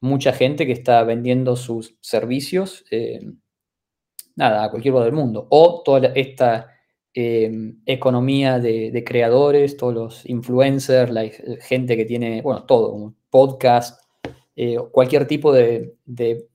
mucha 0.00 0.32
gente 0.32 0.66
que 0.66 0.72
está 0.72 1.02
vendiendo 1.04 1.56
sus 1.56 1.96
servicios, 2.00 2.84
eh, 2.90 3.20
nada, 4.36 4.64
a 4.64 4.70
cualquier 4.70 4.92
lugar 4.92 5.06
del 5.06 5.16
mundo. 5.16 5.46
O 5.50 5.82
toda 5.84 6.08
esta 6.14 6.70
eh, 7.14 7.74
economía 7.86 8.58
de, 8.58 9.02
creadores, 9.04 9.76
todos 9.76 9.94
los 9.94 10.26
influencers, 10.28 11.10
la 11.10 11.28
gente 11.60 11.96
que 11.96 12.04
tiene, 12.04 12.42
bueno, 12.42 12.64
todo, 12.64 12.92
un 12.92 13.16
podcast, 13.30 14.00
eh, 14.54 14.76
cualquier 14.92 15.26
tipo 15.26 15.52
de, 15.52 15.96
de, 16.04 16.48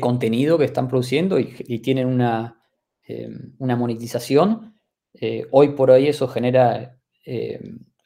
contenido 0.00 0.56
que 0.56 0.64
están 0.64 0.88
produciendo 0.88 1.38
y, 1.38 1.78
tienen 1.80 2.06
una, 2.06 2.58
una 3.58 3.76
monetización. 3.76 4.74
hoy 5.50 5.68
por 5.70 5.90
hoy 5.90 6.08
eso 6.08 6.28
genera 6.28 6.98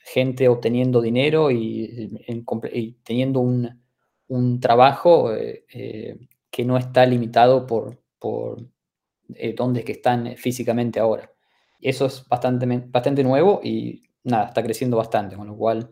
gente 0.07 0.49
obteniendo 0.49 1.01
dinero 1.01 1.51
y, 1.51 2.13
teniendo 3.03 3.41
un, 3.41 4.61
trabajo 4.61 5.35
eh, 5.35 5.65
eh, 5.73 6.29
que 6.49 6.65
no 6.65 6.77
está 6.79 7.05
limitado 7.05 7.67
por, 7.67 8.01
por 8.21 8.63
eh, 9.35 9.53
dónde 9.55 9.83
que 9.83 9.93
están 9.93 10.37
físicamente 10.37 11.01
ahora. 11.01 11.33
Eso 11.81 12.07
es 12.07 12.27
bastante, 12.29 12.67
bastante 12.87 13.25
nuevo 13.25 13.61
y 13.65 14.05
nada, 14.23 14.47
está 14.47 14.63
creciendo 14.63 14.97
bastante, 14.97 15.37
con 15.37 15.49
lo 15.49 15.57
cual 15.57 15.91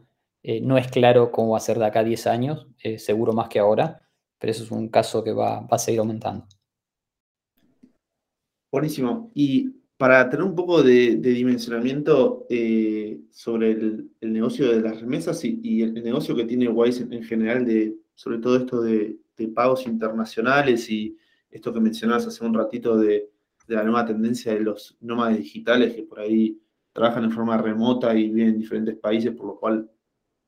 no 0.62 0.77
es 0.77 0.88
claro 0.88 1.33
cómo 1.33 1.53
va 1.53 1.57
a 1.57 1.61
ser 1.61 1.79
de 1.79 1.87
acá 1.87 2.00
a 2.00 2.05
10 2.05 2.27
años, 2.27 2.68
seguro 2.98 3.33
más 3.33 3.48
que 3.48 3.59
ahora, 3.59 4.03
pero 4.38 4.50
eso 4.50 4.62
es 4.62 4.70
un 4.70 4.88
caso 4.90 5.24
que 5.24 5.33
va, 5.33 5.61
va 5.61 5.77
a 5.77 5.79
seguir 5.79 6.00
aumentando. 6.00 6.46
Buenísimo. 8.70 9.31
Y 9.35 9.84
para 10.04 10.28
tener 10.28 10.44
un 10.44 10.54
poco 10.54 10.82
de, 10.82 11.16
dimensionamiento 11.16 12.46
eh, 12.50 13.20
sobre 13.30 13.70
el, 13.70 14.10
negocio 14.20 14.70
de 14.70 14.82
las 14.82 15.00
remesas 15.00 15.42
y, 15.46 15.80
el, 15.80 15.94
negocio 15.94 16.36
que 16.36 16.44
tiene 16.44 16.68
Wise 16.68 17.06
en, 17.10 17.24
general, 17.24 17.66
sobre 18.14 18.36
todo 18.36 18.58
esto 18.58 18.82
de, 18.82 19.16
pagos 19.54 19.86
internacionales 19.86 20.90
y 20.90 21.16
esto 21.50 21.72
que 21.72 21.80
mencionabas 21.80 22.26
hace 22.26 22.44
un 22.44 22.52
ratito 22.52 22.98
de, 22.98 23.30
la 23.66 23.82
nueva 23.82 24.04
tendencia 24.04 24.52
de 24.52 24.60
los 24.60 24.94
nómades 25.00 25.38
digitales 25.38 25.94
que 25.94 26.02
por 26.02 26.20
ahí 26.20 26.60
trabajan 26.92 27.24
en 27.24 27.32
forma 27.32 27.56
remota 27.56 28.14
y 28.14 28.28
viven 28.28 28.48
en 28.48 28.58
diferentes 28.58 28.96
países, 28.96 29.32
por 29.32 29.46
lo 29.46 29.56
cual 29.58 29.90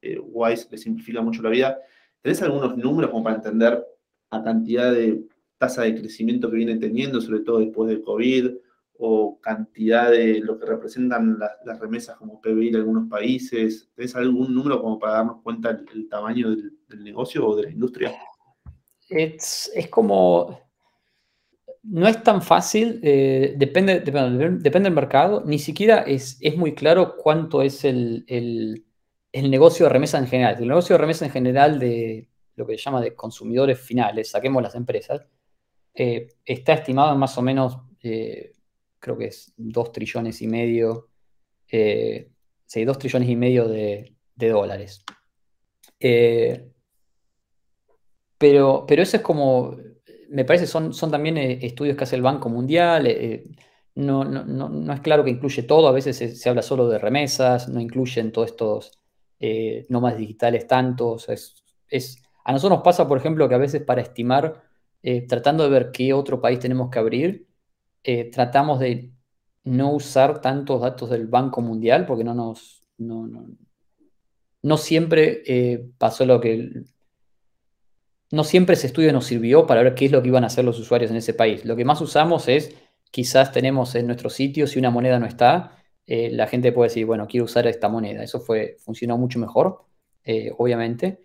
eh, 0.03 0.19
Wise 0.19 0.69
les 0.71 0.83
simplifica 0.83 1.23
mucho 1.23 1.41
la 1.41 1.49
vida. 1.49 1.79
¿Tenés 2.21 2.43
algunos 2.43 2.77
números 2.77 3.11
como 3.11 3.25
para 3.25 3.37
entender 3.37 3.83
la 4.31 4.45
cantidad 4.45 4.93
de 4.93 5.25
tasa 5.57 5.85
de 5.85 5.99
crecimiento 5.99 6.51
que 6.51 6.59
viene 6.59 6.77
teniendo, 6.77 7.23
sobre 7.23 7.41
todo 7.41 7.61
después 7.61 7.89
de 7.89 8.03
COVID, 8.03 8.51
o 8.99 9.41
cantidad 9.41 10.11
de 10.11 10.41
lo 10.41 10.59
que 10.59 10.67
representan 10.67 11.39
las, 11.39 11.79
remesas 11.81 12.17
como 12.17 12.41
PBI 12.41 12.71
de 12.71 12.79
algunos 12.79 13.09
países? 13.09 13.91
¿Tenés 13.95 14.17
algún 14.17 14.55
número 14.55 14.81
como 14.81 14.99
para 14.99 15.15
darnos 15.15 15.43
cuenta 15.43 15.73
del, 15.73 16.09
tamaño 16.09 16.51
del, 16.51 17.05
negocio 17.05 17.47
o 17.47 17.57
de 17.57 17.65
la 17.65 17.71
industria? 17.71 18.15
Es, 19.09 19.71
como, 19.91 20.61
no 21.83 22.09
es 22.09 22.23
tan 22.23 22.43
fácil, 22.43 23.01
eh, 23.03 23.55
depende, 23.57 24.01
depende, 24.01 24.81
del 24.81 24.93
mercado, 24.93 25.43
ni 25.47 25.59
siquiera 25.59 26.01
es, 26.03 26.39
es 26.41 26.57
muy 26.57 26.75
claro 26.75 27.17
cuánto 27.17 27.63
es 27.63 27.85
el, 27.85 28.25
el, 28.27 28.83
negocio 29.51 29.87
de 29.87 29.93
remesa 29.93 30.19
en 30.19 30.27
general. 30.27 30.57
El 30.59 30.69
negocio 30.69 30.95
de 30.95 30.99
remesa 30.99 31.25
en 31.27 31.31
general 31.31 31.79
de 31.79 32.29
lo 32.57 32.67
que 32.67 32.77
se 32.77 32.85
llama 32.85 33.01
de 33.01 33.15
consumidores 33.15 33.79
finales, 33.79 34.31
saquemos 34.31 34.63
las 34.63 34.75
empresas, 34.75 35.27
eh, 35.95 36.29
está 36.45 36.75
estimado 36.75 37.13
en 37.13 37.19
más 37.19 37.37
o 37.39 37.43
menos, 37.43 37.79
eh, 38.03 38.53
creo 38.99 39.17
que 39.19 39.27
es 39.27 39.53
2 39.57 39.93
trillones 39.93 40.43
y 40.43 40.47
medio, 40.47 41.09
sí, 41.69 42.85
2 42.85 42.99
trillones 42.99 43.29
y 43.29 43.37
medio 43.37 43.69
de, 43.69 44.15
de 44.35 44.49
dólares. 44.49 45.05
pero, 48.39 48.85
pero 48.87 49.03
eso 49.03 49.17
es 49.17 49.23
como 49.23 49.77
me 50.29 50.45
parece 50.45 50.67
son, 50.67 50.93
son 50.93 51.11
también 51.11 51.37
eh, 51.37 51.59
estudios 51.63 51.97
que 51.97 52.05
hace 52.05 52.17
el 52.17 52.23
Banco 52.23 52.49
Mundial. 52.49 53.07
Eh, 53.07 53.35
eh, 53.35 53.47
no, 53.97 54.25
no, 54.25 54.93
es 54.93 55.01
claro 55.01 55.25
que 55.25 55.31
incluye 55.31 55.63
todo, 55.63 55.89
a 55.89 55.93
veces 55.93 56.17
se, 56.19 56.49
habla 56.49 56.61
solo 56.61 56.87
de 56.89 56.99
remesas, 56.99 57.69
no 57.69 57.81
incluyen 57.81 58.31
todos 58.31 58.51
estos 58.51 58.93
nómadas 59.89 60.19
digitales 60.19 60.67
tantos. 60.67 61.27
Es, 61.89 62.23
a 62.45 62.53
nosotros 62.53 62.79
nos 62.79 62.85
pasa, 62.85 63.09
por 63.09 63.17
ejemplo, 63.17 63.49
que 63.49 63.55
a 63.55 63.59
veces 63.59 63.83
para 63.83 64.03
estimar, 64.03 64.63
tratando 65.27 65.65
de 65.65 65.71
ver 65.71 65.93
qué 65.93 66.13
otro 66.13 66.43
país 66.43 66.59
tenemos 66.59 66.91
que 66.91 66.99
abrir, 66.99 67.46
tratamos 68.33 68.79
de 68.79 69.11
no 69.65 69.93
usar 69.93 70.41
tantos 70.41 70.81
datos 70.81 71.11
del 71.11 71.27
Banco 71.27 71.61
Mundial 71.61 72.07
porque 72.07 72.25
no 72.25 72.35
nos... 72.35 72.85
No, 72.99 73.29
no 74.63 74.77
siempre 74.77 75.91
pasó 75.99 76.25
lo 76.25 76.41
que 76.41 76.85
no 78.31 78.45
siempre 78.45 78.75
ese 78.75 78.89
estudio 78.89 79.13
nos 79.13 79.27
sirvió 79.27 79.67
para 79.67 79.83
ver 79.83 79.95
qué 79.95 80.07
es 80.07 80.13
lo 80.13 80.23
que 80.23 80.29
iban 80.29 80.45
a 80.45 80.49
hacer 80.49 80.65
los 80.65 80.79
usuarios 80.79 81.11
en 81.11 81.17
ese 81.17 81.35
país. 81.35 81.65
Lo 81.65 81.77
que 81.77 81.85
más 81.85 82.01
usamos 82.01 82.49
es, 82.49 82.75
quizás 83.11 83.53
tenemos 83.53 83.95
en 83.95 84.07
nuestro 84.07 84.31
sitio, 84.31 84.67
si 84.67 84.79
una 84.79 84.91
moneda 84.91 85.19
no 85.19 85.27
está, 85.27 85.77
eh, 86.07 86.31
la 86.31 86.47
gente 86.47 86.73
puede 86.73 86.89
decir, 86.89 87.07
bueno, 87.07 87.27
quiero 87.27 87.45
usar 87.45 87.67
esta 87.67 87.89
moneda. 87.89 88.23
Eso 88.23 88.41
fue, 88.41 88.77
funcionó 88.81 89.17
mucho 89.19 89.39
mejor, 89.39 89.85
eh, 90.25 90.53
obviamente. 90.59 91.23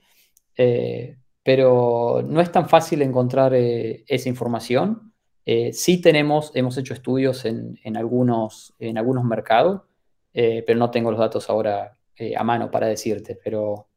Eh, 0.55 1.17
pero 1.43 2.23
no 2.25 2.39
es 2.41 2.51
tan 2.51 2.69
fácil 2.69 3.01
encontrar 3.01 3.53
esa 3.55 4.29
información. 4.29 5.10
Sí 5.45 6.01
tenemos, 6.01 6.51
hemos 6.55 6.77
hecho 6.77 6.93
estudios 6.93 7.45
en, 7.45 7.77
algunos, 7.97 8.73
en 8.79 8.97
algunos 8.97 9.23
mercados, 9.23 9.81
pero 10.33 10.75
no 10.77 10.91
tengo 10.91 11.11
los 11.11 11.19
datos 11.19 11.49
ahora 11.49 11.97
a 12.35 12.43
mano 12.43 12.69
para 12.71 12.87
decirte. 12.87 13.39
Pero 13.43 13.87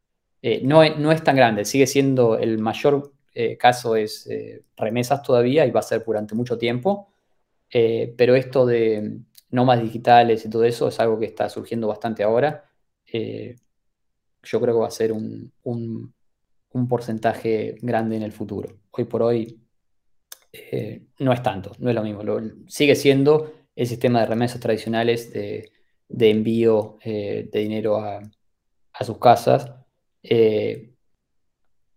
eh, 0.46 0.60
no, 0.62 0.82
es 0.82 1.24
tan 1.24 1.36
grande, 1.36 1.64
sigue 1.64 1.86
siendo 1.86 2.36
el 2.36 2.58
mayor 2.58 3.14
eh, 3.32 3.56
caso 3.56 3.96
es 3.96 4.26
eh, 4.26 4.62
remesas 4.76 5.22
todavía 5.22 5.64
y 5.64 5.70
va 5.70 5.80
a 5.80 5.82
ser 5.82 6.04
durante 6.04 6.34
mucho 6.34 6.58
tiempo, 6.58 7.08
pero 7.70 8.34
esto 8.34 8.66
de 8.66 9.20
nómadas 9.48 9.84
digitales 9.84 10.44
y 10.44 10.50
todo 10.50 10.64
eso 10.64 10.88
es 10.88 11.00
algo 11.00 11.18
que 11.18 11.24
está 11.24 11.48
surgiendo 11.48 11.88
bastante 11.88 12.22
ahora. 12.22 12.70
yo 13.10 14.60
creo 14.60 14.74
que 14.74 14.80
va 14.80 14.86
a 14.88 14.90
ser 14.90 15.12
un, 15.12 16.12
porcentaje 16.90 17.76
grande 17.80 18.16
en 18.16 18.22
el 18.22 18.32
futuro. 18.32 18.68
Hoy 18.90 19.04
por 19.06 19.22
hoy 19.22 19.63
no 21.18 21.32
es 21.32 21.42
tanto, 21.42 21.72
no 21.78 21.88
es 21.88 21.94
lo 21.94 22.02
mismo. 22.02 22.22
sigue 22.66 22.94
siendo 22.94 23.52
el 23.74 23.86
sistema 23.86 24.20
de 24.20 24.26
remesas 24.26 24.60
tradicionales 24.60 25.32
de, 25.32 25.70
envío 26.08 26.98
de 27.04 27.48
dinero 27.52 27.96
a, 27.96 28.22
sus 29.04 29.18
casas 29.18 29.74
eh, 30.22 30.94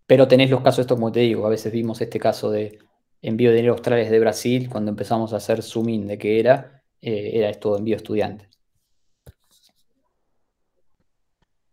pero 0.08 0.26
tenés 0.26 0.50
los 0.50 0.62
casos, 0.62 0.80
esto 0.80 0.94
como 0.94 1.12
te 1.12 1.20
digo, 1.20 1.46
a 1.46 1.50
veces 1.50 1.70
vimos 1.70 2.00
este 2.00 2.18
caso 2.18 2.50
de 2.50 2.78
envío 3.20 3.50
de 3.50 3.56
dinero 3.56 3.74
australes 3.74 4.10
de 4.10 4.18
Brasil, 4.20 4.68
cuando 4.70 4.90
empezamos 4.90 5.34
a 5.34 5.36
hacer 5.36 5.62
zoom 5.62 5.90
in 5.90 6.06
de 6.06 6.16
qué 6.16 6.40
era, 6.40 6.82
eh, 7.02 7.32
era 7.34 7.50
esto 7.50 7.72
de 7.72 7.78
envío 7.80 7.96
estudiante. 7.96 8.48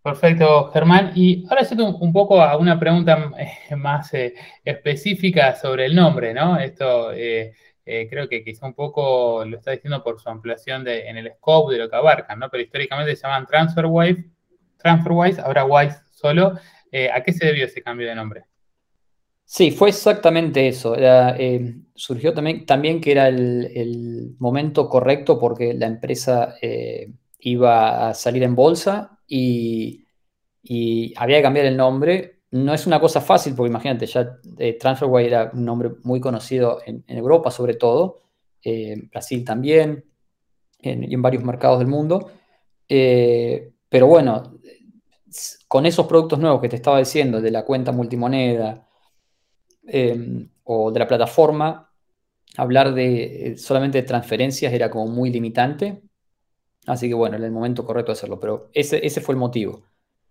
Perfecto, 0.05 0.69
Germán. 0.71 1.13
Y 1.15 1.47
ahora 1.49 1.65
sí 1.65 1.75
un 1.75 2.13
poco 2.13 2.39
a 2.39 2.57
una 2.57 2.79
pregunta 2.79 3.31
eh, 3.39 3.75
más 3.75 4.11
específica 4.63 5.55
sobre 5.55 5.87
el 5.87 5.95
nombre, 5.95 6.31
¿no? 6.31 6.59
Esto 6.59 7.09
creo 7.09 8.29
que 8.29 8.43
quizá 8.43 8.67
un 8.67 8.75
poco 8.75 9.43
lo 9.45 9.57
está 9.57 9.71
diciendo 9.71 10.03
por 10.03 10.19
su 10.19 10.29
ampliación 10.29 10.83
de, 10.83 11.07
en 11.07 11.17
el 11.17 11.33
scope 11.33 11.73
de 11.73 11.79
lo 11.79 11.89
que 11.89 11.95
abarcan, 11.95 12.37
¿no? 12.37 12.49
Pero 12.51 12.61
históricamente 12.61 13.15
se 13.15 13.23
llaman 13.23 13.47
TransferWise, 13.47 14.29
TransferWise, 14.77 15.41
ahora 15.41 15.65
Wise 15.65 15.97
solo. 16.11 16.53
Eh, 16.91 17.09
¿A 17.11 17.21
qué 17.23 17.33
se 17.33 17.45
debió 17.45 17.65
ese 17.65 17.81
cambio 17.81 18.07
de 18.07 18.15
nombre? 18.15 18.45
Sí, 19.43 19.71
fue 19.71 19.89
exactamente 19.89 20.67
eso. 20.67 20.95
Eh, 20.97 21.75
surgió 21.93 22.33
también, 22.33 22.65
también 22.65 23.01
que 23.01 23.11
era 23.11 23.27
el, 23.27 24.35
momento 24.39 24.87
correcto 24.87 25.39
porque 25.39 25.73
la 25.73 25.87
empresa 25.87 26.55
eh, 26.61 27.11
iba 27.45 28.09
a 28.09 28.13
salir 28.13 28.43
en 28.43 28.55
bolsa 28.55 29.19
y, 29.27 30.01
había 31.15 31.37
que 31.37 31.43
cambiar 31.43 31.67
el 31.67 31.77
nombre. 31.77 32.39
No 32.51 32.73
es 32.73 32.87
una 32.87 32.99
cosa 32.99 33.21
fácil 33.21 33.53
porque 33.55 33.69
imagínate, 33.69 34.07
ya 34.07 34.37
TransferWise 34.79 35.27
era 35.27 35.51
un 35.53 35.63
nombre 35.63 35.91
muy 36.03 36.19
conocido 36.19 36.79
en, 36.85 37.03
Europa 37.07 37.51
sobre 37.51 37.75
todo, 37.75 38.23
en 38.63 39.09
Brasil 39.09 39.45
también 39.45 40.05
y 40.81 41.13
en 41.13 41.21
varios 41.21 41.43
mercados 41.43 41.79
del 41.79 41.87
mundo. 41.87 42.31
pero 42.87 44.07
bueno, 44.07 44.59
con 45.67 45.85
esos 45.85 46.07
productos 46.07 46.39
nuevos 46.39 46.61
que 46.61 46.69
te 46.69 46.77
estaba 46.77 46.97
diciendo, 46.97 47.41
de 47.41 47.51
la 47.51 47.63
cuenta 47.63 47.91
multimoneda 47.91 48.87
em, 49.85 50.49
o 50.63 50.91
de 50.91 50.99
la 50.99 51.07
plataforma, 51.07 51.91
hablar 52.57 52.93
de 52.93 53.51
eh, 53.51 53.57
solamente 53.57 54.01
de 54.01 54.07
transferencias 54.07 54.73
era 54.73 54.89
como 54.89 55.07
muy 55.07 55.29
limitante. 55.29 56.01
Así 56.87 57.07
que 57.07 57.13
bueno, 57.15 57.37
era 57.37 57.45
el 57.45 57.51
momento 57.51 57.85
correcto 57.85 58.11
de 58.11 58.17
hacerlo, 58.17 58.39
pero 58.39 58.69
ese, 58.73 59.05
ese 59.05 59.21
fue 59.21 59.33
el 59.33 59.39
motivo. 59.39 59.83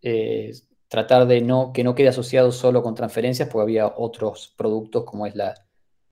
Eh, 0.02 0.52
tratar 0.88 1.26
de 1.26 1.40
no, 1.40 1.72
que 1.72 1.84
no 1.84 1.94
quede 1.94 2.08
asociado 2.08 2.52
solo 2.52 2.82
con 2.82 2.94
transferencias, 2.94 3.48
porque 3.48 3.62
había 3.62 3.86
otros 3.96 4.54
productos 4.56 5.04
como 5.04 5.26
es 5.26 5.34
la, 5.34 5.54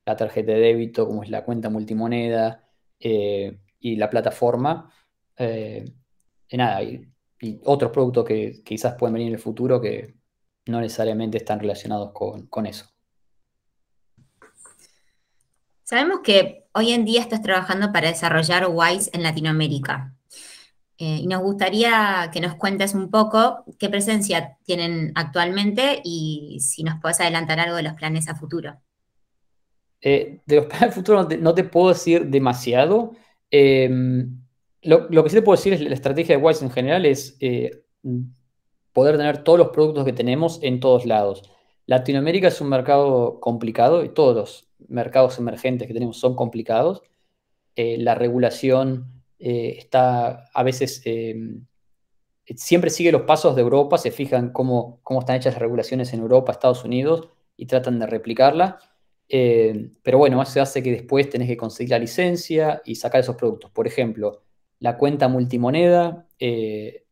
tarjeta 0.05 0.52
de 0.52 0.59
débito, 0.59 1.07
como 1.07 1.22
es 1.22 1.31
la 1.31 1.44
cuenta 1.44 1.70
multimoneda 1.70 2.68
eh, 2.98 3.59
y 3.81 3.96
la 3.96 4.11
plataforma. 4.11 4.92
y 5.38 6.57
nada, 6.57 6.83
y 6.83 7.12
otros 7.64 7.90
productos 7.90 8.24
que, 8.24 8.62
quizás 8.64 8.94
pueden 8.94 9.14
venir 9.14 9.28
en 9.28 9.35
el 9.35 9.40
futuro 9.40 9.81
que 9.81 10.14
no 10.66 10.81
necesariamente 10.81 11.38
están 11.38 11.59
relacionados 11.59 12.12
con, 12.12 12.66
eso. 12.66 12.87
Sabemos 15.83 16.20
que 16.20 16.68
hoy 16.72 16.92
en 16.92 17.05
día 17.05 17.20
estás 17.20 17.42
trabajando 17.42 17.92
para 17.92 18.09
desarrollar 18.09 18.68
WISE 18.70 19.11
en 19.12 19.24
Latinoamérica. 19.24 20.12
Eh, 21.03 21.19
y 21.21 21.27
nos 21.27 21.43
gustaría 21.43 22.31
que 22.33 22.41
nos 22.41 22.55
cuentes 22.55 22.95
un 22.95 23.11
poco 23.11 23.65
qué 23.81 23.88
presencia 23.88 24.57
tienen 24.62 25.11
actualmente 25.17 26.01
y 26.05 26.59
si 26.61 26.85
nos 26.85 27.01
puedes 27.01 27.19
adelantar 27.21 27.59
algo 27.59 27.75
de 27.75 27.83
los 27.83 27.95
planes 27.95 28.29
a 28.29 28.37
futuro. 28.37 28.77
Eh, 30.01 30.43
de 30.47 30.57
los 30.57 30.67
planes 30.67 30.91
a 30.91 30.93
futuro 30.93 31.29
no 31.41 31.55
te, 31.55 31.65
puedo 31.65 31.88
decir 31.88 32.27
demasiado. 32.27 33.17
Eh, 33.51 33.91
lo, 34.83 35.09
que 35.25 35.31
sí 35.31 35.35
te 35.35 35.43
puedo 35.43 35.57
decir 35.57 35.73
es 35.73 35.81
la 35.81 35.93
estrategia 35.93 36.37
de 36.37 36.43
Wise 36.45 36.65
en 36.65 36.71
general 36.71 37.05
es 37.05 37.37
eh, 37.41 37.83
poder 38.93 39.17
tener 39.17 39.43
todos 39.43 39.59
los 39.59 39.71
productos 39.71 40.05
que 40.05 40.12
tenemos 40.12 40.61
en 40.62 40.79
todos 40.79 41.05
lados. 41.05 41.43
Latinoamérica 41.87 42.47
es 42.47 42.61
un 42.61 42.69
mercado 42.69 43.41
complicado 43.41 44.05
y 44.05 44.09
todos 44.09 44.37
los 44.37 44.69
mercados 44.87 45.37
emergentes 45.41 45.88
que 45.88 45.95
tenemos 45.95 46.21
son 46.21 46.37
complicados. 46.37 47.03
La 47.75 48.15
regulación 48.15 49.21
eh, 49.44 49.76
está 49.78 50.50
a 50.55 50.62
veces 50.62 51.02
siempre 52.57 52.90
sigue 52.90 53.12
los 53.12 53.22
pasos 53.22 53.57
de 53.57 53.62
Europa, 53.62 53.98
se 53.98 54.11
fijan 54.11 54.50
cómo, 54.52 55.00
cómo 55.02 55.20
están 55.20 55.37
hechas 55.37 55.55
las 55.55 55.62
regulaciones 55.62 56.12
en 56.12 56.20
Europa, 56.20 56.52
Estados 56.52 56.85
Unidos 56.85 57.28
y 57.57 57.66
tratan 57.66 57.98
de 57.98 58.07
replicarla. 58.07 58.78
pero 59.28 60.18
bueno, 60.18 60.40
eso 60.42 60.62
hace 60.62 60.83
que 60.83 60.92
después 60.92 61.28
tenés 61.28 61.48
que 61.48 61.57
conseguir 61.57 61.90
la 61.90 61.98
licencia 61.98 62.83
y 62.85 62.94
sacar 62.96 63.20
esos 63.20 63.37
productos. 63.37 63.70
Por 63.70 63.87
ejemplo, 63.87 64.42
la 64.78 64.96
cuenta 64.98 65.28
multimoneda, 65.28 66.26
eh, 66.38 67.05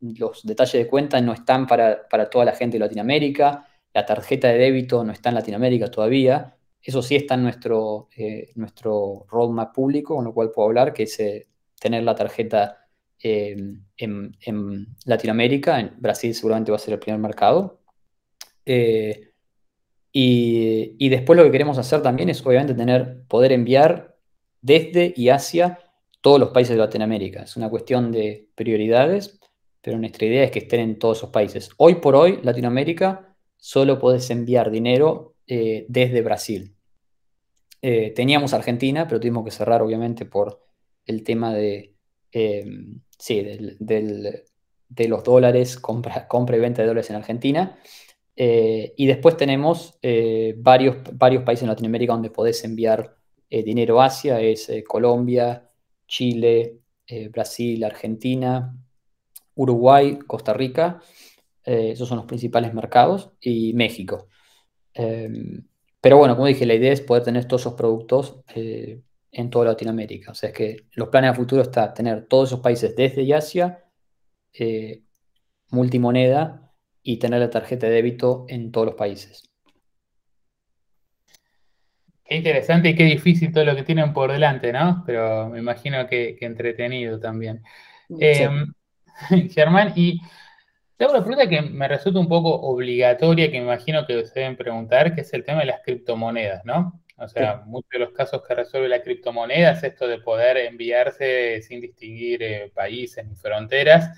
los 0.00 0.44
detalles 0.44 0.72
de 0.84 0.88
cuenta 0.88 1.20
no 1.20 1.32
están 1.32 1.66
para, 1.66 2.08
toda 2.30 2.44
la 2.44 2.52
gente 2.52 2.78
de 2.78 2.84
Latinoamérica, 2.84 3.66
la 3.94 4.04
tarjeta 4.06 4.48
de 4.48 4.58
débito 4.58 5.04
no 5.04 5.12
está 5.12 5.28
en 5.28 5.36
Latinoamérica 5.36 5.90
todavía. 5.90 6.56
Eso 6.82 7.00
sí 7.02 7.14
está 7.14 7.34
en 7.34 7.44
nuestro, 7.44 8.08
nuestro 8.56 9.26
roadmap 9.28 9.72
público, 9.74 10.16
con 10.16 10.24
lo 10.24 10.34
cual 10.34 10.50
puedo 10.50 10.68
hablar, 10.68 10.92
que 10.92 11.04
es 11.04 11.20
tener 11.82 12.04
la 12.04 12.14
tarjeta 12.14 12.86
en, 13.18 13.86
Latinoamérica. 15.04 15.80
En 15.80 15.94
Brasil 15.98 16.34
seguramente 16.34 16.70
va 16.70 16.76
a 16.76 16.80
ser 16.80 16.94
el 16.94 17.00
primer 17.00 17.20
mercado. 17.20 17.80
Y, 20.14 20.96
y, 20.98 21.08
después 21.08 21.36
lo 21.36 21.44
que 21.44 21.50
queremos 21.50 21.78
hacer 21.78 22.02
también 22.02 22.28
es 22.28 22.44
obviamente 22.44 22.74
tener, 22.74 23.22
poder 23.28 23.52
enviar 23.52 24.16
desde 24.60 25.12
y 25.16 25.30
hacia 25.30 25.78
todos 26.20 26.38
los 26.38 26.50
países 26.50 26.76
de 26.76 26.82
Latinoamérica. 26.82 27.42
Es 27.42 27.56
una 27.56 27.68
cuestión 27.68 28.12
de 28.12 28.48
prioridades, 28.54 29.40
pero 29.82 29.98
nuestra 29.98 30.26
idea 30.26 30.44
es 30.44 30.50
que 30.50 30.60
estén 30.60 30.80
en 30.80 30.98
todos 30.98 31.18
esos 31.18 31.30
países. 31.30 31.70
Hoy 31.76 31.96
por 31.96 32.14
hoy, 32.14 32.38
Latinoamérica, 32.42 33.34
solo 33.56 33.98
puedes 33.98 34.30
enviar 34.30 34.70
dinero 34.70 35.34
eh, 35.46 35.84
desde 35.88 36.22
Brasil. 36.22 36.76
Eh, 37.82 38.12
teníamos 38.14 38.54
Argentina, 38.54 39.08
pero 39.08 39.18
tuvimos 39.18 39.44
que 39.44 39.50
cerrar 39.50 39.82
obviamente 39.82 40.24
por 40.24 40.60
el 41.06 41.24
tema 41.24 41.52
de, 41.54 41.94
eh, 42.32 42.64
sí, 43.18 43.42
del, 43.42 44.44
de 44.88 45.08
los 45.08 45.24
dólares, 45.24 45.78
compra, 45.78 46.26
compra 46.28 46.56
y 46.56 46.60
venta 46.60 46.82
de 46.82 46.88
dólares 46.88 47.10
en 47.10 47.16
Argentina. 47.16 47.78
Eh, 48.34 48.94
y 48.96 49.06
después 49.06 49.36
tenemos 49.36 49.98
eh, 50.02 50.54
varios, 50.56 50.96
varios 51.12 51.42
países 51.44 51.64
en 51.64 51.68
Latinoamérica 51.68 52.14
donde 52.14 52.30
podés 52.30 52.64
enviar 52.64 53.16
dinero 53.50 54.00
a 54.00 54.06
Asia, 54.06 54.40
es 54.40 54.72
Colombia, 54.88 55.70
Chile, 56.06 56.78
Brasil, 57.30 57.84
Argentina, 57.84 58.74
Uruguay, 59.54 60.18
Costa 60.26 60.54
Rica, 60.54 61.02
esos 61.62 62.08
son 62.08 62.16
los 62.16 62.24
principales 62.26 62.72
mercados, 62.72 63.32
y 63.42 63.74
México. 63.74 64.28
Em, 64.94 65.66
pero 66.00 66.16
bueno, 66.16 66.34
como 66.34 66.46
dije, 66.46 66.64
la 66.64 66.72
idea 66.72 66.94
es 66.94 67.02
poder 67.02 67.24
tener 67.24 67.44
todos 67.44 67.60
esos 67.60 67.74
productos 67.74 68.42
en 69.32 69.50
toda 69.50 69.66
Latinoamérica. 69.66 70.30
O 70.30 70.34
sea, 70.34 70.50
es 70.50 70.54
que 70.54 70.76
los 70.92 71.08
planes 71.08 71.30
a 71.30 71.34
futuro 71.34 71.62
está 71.62 71.92
tener 71.92 72.26
todos 72.26 72.50
esos 72.50 72.60
países 72.60 72.94
desde 72.94 73.34
Asia, 73.34 73.84
multimoneda, 75.70 76.62
y 77.02 77.18
tener 77.18 77.40
la 77.40 77.50
tarjeta 77.50 77.86
de 77.86 77.94
débito 77.94 78.46
en 78.48 78.70
todos 78.70 78.86
los 78.88 78.94
países. 78.94 79.42
Qué 82.24 82.36
interesante 82.36 82.90
y 82.90 82.94
qué 82.94 83.04
difícil 83.04 83.52
todo 83.52 83.64
lo 83.64 83.74
que 83.74 83.82
tienen 83.82 84.12
por 84.12 84.30
delante, 84.30 84.72
¿no? 84.72 85.02
Pero 85.04 85.48
me 85.48 85.58
imagino 85.58 86.06
que, 86.06 86.38
entretenido 86.40 87.18
también. 87.18 87.62
Em, 88.20 88.72
Germán, 89.50 89.92
y 89.96 90.20
tengo 90.96 91.12
una 91.12 91.24
pregunta 91.24 91.48
que 91.48 91.60
me 91.62 91.88
resulta 91.88 92.20
un 92.20 92.28
poco 92.28 92.54
obligatoria, 92.54 93.50
que 93.50 93.58
me 93.58 93.64
imagino 93.64 94.06
que 94.06 94.24
se 94.24 94.40
deben 94.40 94.56
preguntar, 94.56 95.14
que 95.14 95.22
es 95.22 95.32
el 95.34 95.44
tema 95.44 95.60
de 95.60 95.66
las 95.66 95.80
criptomonedas, 95.82 96.64
¿no? 96.64 97.01
O 97.22 97.28
sea, 97.28 97.62
muchos 97.66 97.88
de 97.90 97.98
los 98.00 98.12
casos 98.12 98.42
que 98.46 98.54
resuelve 98.54 98.88
la 98.88 99.02
criptomoneda 99.02 99.72
es 99.72 99.82
esto 99.84 100.08
de 100.08 100.18
poder 100.18 100.56
enviarse 100.56 101.62
sin 101.62 101.80
distinguir 101.80 102.42
eh, 102.42 102.72
países 102.74 103.24
ni 103.26 103.36
fronteras. 103.36 104.10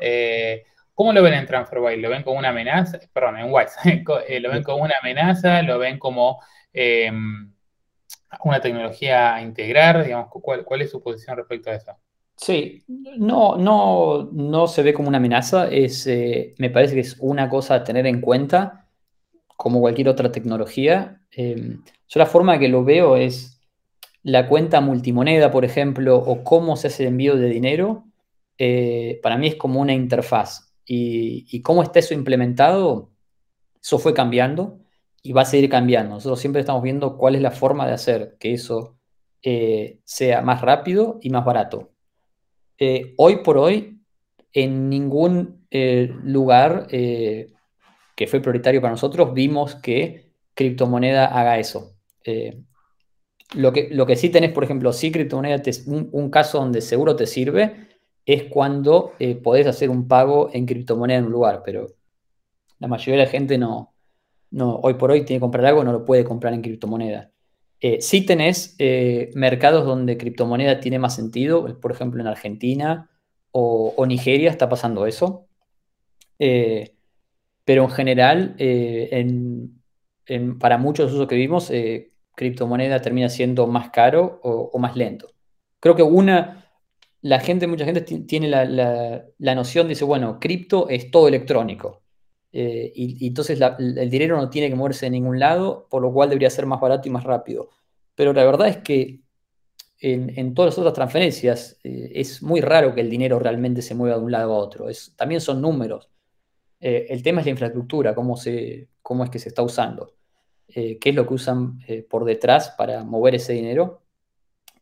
Eh, 0.00 0.64
¿Cómo 0.96 1.12
lo 1.12 1.22
ven 1.22 1.34
en 1.34 1.46
TransferWise? 1.46 1.98
¿Lo 1.98 2.08
ven 2.08 2.22
como 2.22 2.38
una 2.38 2.48
amenaza? 2.48 2.98
Perdón, 3.12 3.38
en 3.38 3.52
Wise. 3.52 3.76
Eh, 4.28 4.40
¿Lo 4.40 4.50
ven 4.50 4.62
como 4.62 4.82
una 4.82 4.94
amenaza? 5.02 5.60
¿Lo 5.60 5.78
ven 5.78 5.98
como 5.98 6.40
em, 6.72 7.52
una 8.44 8.60
tecnología 8.60 9.34
a 9.34 9.42
integrar? 9.42 10.02
Digamos, 10.02 10.28
¿cuál, 10.30 10.80
es 10.80 10.90
su 10.90 11.02
posición 11.02 11.36
respecto 11.36 11.70
a 11.70 11.74
eso? 11.74 11.92
Sí, 12.34 12.82
no, 12.88 13.56
no, 13.56 14.30
no 14.32 14.66
se 14.66 14.82
ve 14.82 14.94
como 14.94 15.08
una 15.08 15.18
amenaza. 15.18 15.68
Es, 15.68 16.06
eh, 16.06 16.54
me 16.56 16.70
parece 16.70 16.94
que 16.94 17.00
es 17.00 17.16
una 17.20 17.50
cosa 17.50 17.74
a 17.74 17.84
tener 17.84 18.06
en 18.06 18.22
cuenta, 18.22 18.88
como 19.48 19.80
cualquier 19.80 20.08
otra 20.08 20.32
tecnología. 20.32 21.20
Em, 21.36 21.82
yo 22.08 22.18
la 22.18 22.26
forma 22.26 22.58
que 22.58 22.68
lo 22.68 22.82
veo 22.82 23.16
es 23.16 23.60
la 24.22 24.48
cuenta 24.48 24.80
multimoneda, 24.80 25.50
por 25.50 25.64
ejemplo, 25.64 26.16
o 26.16 26.42
cómo 26.42 26.76
se 26.76 26.88
hace 26.88 27.04
el 27.04 27.10
envío 27.10 27.36
de 27.36 27.48
dinero. 27.48 28.06
Eh, 28.58 29.20
para 29.22 29.36
mí 29.36 29.46
es 29.48 29.56
como 29.56 29.80
una 29.80 29.92
interfaz 29.92 30.74
y, 30.86 31.60
cómo 31.62 31.82
está 31.82 31.98
eso 31.98 32.14
implementado, 32.14 33.10
eso 33.80 33.98
fue 33.98 34.14
cambiando 34.14 34.80
y 35.22 35.32
va 35.32 35.42
a 35.42 35.44
seguir 35.44 35.68
cambiando. 35.68 36.14
Nosotros 36.14 36.40
siempre 36.40 36.60
estamos 36.60 36.82
viendo 36.82 37.18
cuál 37.18 37.34
es 37.34 37.42
la 37.42 37.50
forma 37.50 37.86
de 37.86 37.92
hacer 37.92 38.36
que 38.40 38.54
eso 38.54 38.96
eh, 39.42 40.00
sea 40.04 40.40
más 40.40 40.62
rápido 40.62 41.18
y 41.20 41.30
más 41.30 41.44
barato. 41.44 41.92
Eh, 42.78 43.14
hoy 43.18 43.42
por 43.42 43.58
hoy, 43.58 44.00
en 44.52 44.88
ningún 44.88 45.66
lugar 46.22 46.86
que 46.88 48.26
fue 48.26 48.40
prioritario 48.40 48.80
para 48.80 48.92
nosotros 48.92 49.34
vimos 49.34 49.74
que 49.74 50.25
criptomoneda 50.56 51.26
haga 51.26 51.60
eso. 51.60 51.94
lo, 53.54 53.72
que, 53.72 53.88
lo 53.92 54.06
que 54.06 54.16
sí 54.16 54.30
tenés, 54.30 54.50
por 54.50 54.64
ejemplo, 54.64 54.92
si 54.92 55.12
criptomoneda, 55.12 55.62
un 55.86 56.30
caso 56.30 56.58
donde 56.58 56.80
seguro 56.80 57.14
te 57.14 57.26
sirve, 57.26 57.86
es 58.26 58.44
cuando 58.44 59.12
eh, 59.20 59.36
podés 59.36 59.68
hacer 59.68 59.88
un 59.88 60.08
pago 60.08 60.50
en 60.52 60.66
criptomoneda 60.66 61.20
en 61.20 61.26
un 61.26 61.32
lugar, 61.32 61.62
pero 61.64 61.86
la 62.80 62.88
mayoría 62.88 63.20
de 63.20 63.24
la 63.24 63.30
gente 63.30 63.56
no, 63.56 63.94
no 64.50 64.80
hoy 64.82 64.94
por 64.94 65.12
hoy 65.12 65.24
tiene 65.24 65.38
que 65.38 65.42
comprar 65.42 65.64
algo, 65.64 65.84
no 65.84 65.92
lo 65.92 66.04
puede 66.04 66.24
comprar 66.24 66.52
en 66.52 66.60
criptomoneda. 66.60 67.30
Eh, 67.80 68.00
sí 68.00 68.26
tenés 68.26 68.74
eh, 68.78 69.30
mercados 69.34 69.86
donde 69.86 70.18
criptomoneda 70.18 70.80
tiene 70.80 70.98
más 70.98 71.14
sentido, 71.14 71.80
por 71.80 71.92
ejemplo 71.92 72.20
en 72.20 72.26
Argentina 72.26 73.10
o, 73.52 74.04
Nigeria 74.06 74.50
está 74.50 74.68
pasando 74.68 75.06
eso, 75.06 75.46
pero 76.38 77.84
en 77.84 77.90
general, 77.90 78.54
para 80.58 80.78
muchos 80.78 81.12
usos 81.12 81.26
que 81.26 81.36
vimos, 81.36 81.70
criptomoneda 82.34 83.00
termina 83.00 83.28
siendo 83.28 83.66
más 83.66 83.90
caro 83.90 84.40
o 84.42 84.78
más 84.78 84.96
lento. 84.96 85.28
Creo 85.80 85.94
que 85.94 86.02
una, 86.02 86.66
la 87.22 87.40
gente, 87.40 87.66
mucha 87.66 87.84
gente 87.84 88.02
tiene 88.02 88.48
la, 88.48 89.54
noción, 89.54 89.88
dice, 89.88 90.04
bueno, 90.04 90.38
cripto 90.40 90.88
es 90.88 91.10
todo 91.10 91.28
electrónico. 91.28 92.02
Eh, 92.52 92.92
y, 92.94 93.26
entonces 93.26 93.60
el 93.78 94.10
dinero 94.10 94.36
no 94.36 94.48
tiene 94.48 94.68
que 94.68 94.76
moverse 94.76 95.06
de 95.06 95.10
ningún 95.10 95.38
lado, 95.38 95.86
por 95.90 96.02
lo 96.02 96.12
cual 96.12 96.28
debería 96.28 96.50
ser 96.50 96.66
más 96.66 96.80
barato 96.80 97.08
y 97.08 97.10
más 97.10 97.24
rápido. 97.24 97.70
Pero 98.14 98.32
la 98.32 98.44
verdad 98.44 98.68
es 98.68 98.76
que 98.78 99.20
en, 99.98 100.54
todas 100.54 100.72
las 100.72 100.78
otras 100.78 100.94
transferencias 100.94 101.78
eh, 101.82 102.12
es 102.14 102.42
muy 102.42 102.60
raro 102.60 102.94
que 102.94 103.00
el 103.00 103.10
dinero 103.10 103.38
realmente 103.38 103.82
se 103.82 103.94
mueva 103.94 104.18
de 104.18 104.22
un 104.24 104.32
lado 104.32 104.54
a 104.54 104.58
otro. 104.58 104.88
Es, 104.88 105.12
también 105.16 105.40
son 105.40 105.60
números. 105.60 106.08
Eh, 106.80 107.06
el 107.08 107.22
tema 107.22 107.40
es 107.40 107.46
la 107.46 107.52
infraestructura, 107.52 108.14
cómo, 108.14 108.36
se, 108.36 108.88
cómo 109.02 109.24
es 109.24 109.30
que 109.30 109.38
se 109.38 109.48
está 109.48 109.62
usando, 109.62 110.14
qué 110.68 110.98
es 111.00 111.14
lo 111.14 111.26
que 111.26 111.34
usan 111.34 111.78
por 112.10 112.24
detrás 112.24 112.70
para 112.76 113.02
mover 113.04 113.36
ese 113.36 113.52
dinero 113.54 114.02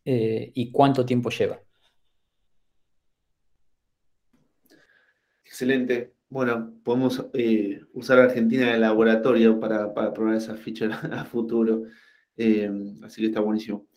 y 0.03 0.71
cuánto 0.71 1.05
tiempo 1.05 1.29
lleva. 1.29 1.59
Excelente. 5.55 6.15
Bueno, 6.27 6.73
podemos 6.83 7.25
eh, 7.33 7.79
usar 7.93 8.19
Argentina 8.19 8.73
de 8.73 8.77
laboratorio 8.77 9.57
para, 9.57 9.93
probar 9.93 10.35
esa 10.35 10.55
ficha 10.57 10.87
a 11.13 11.23
futuro. 11.23 11.83
Eh, 12.35 12.69
así 13.03 13.21
que 13.21 13.27
está 13.27 13.39
buenísimo. 13.39 13.87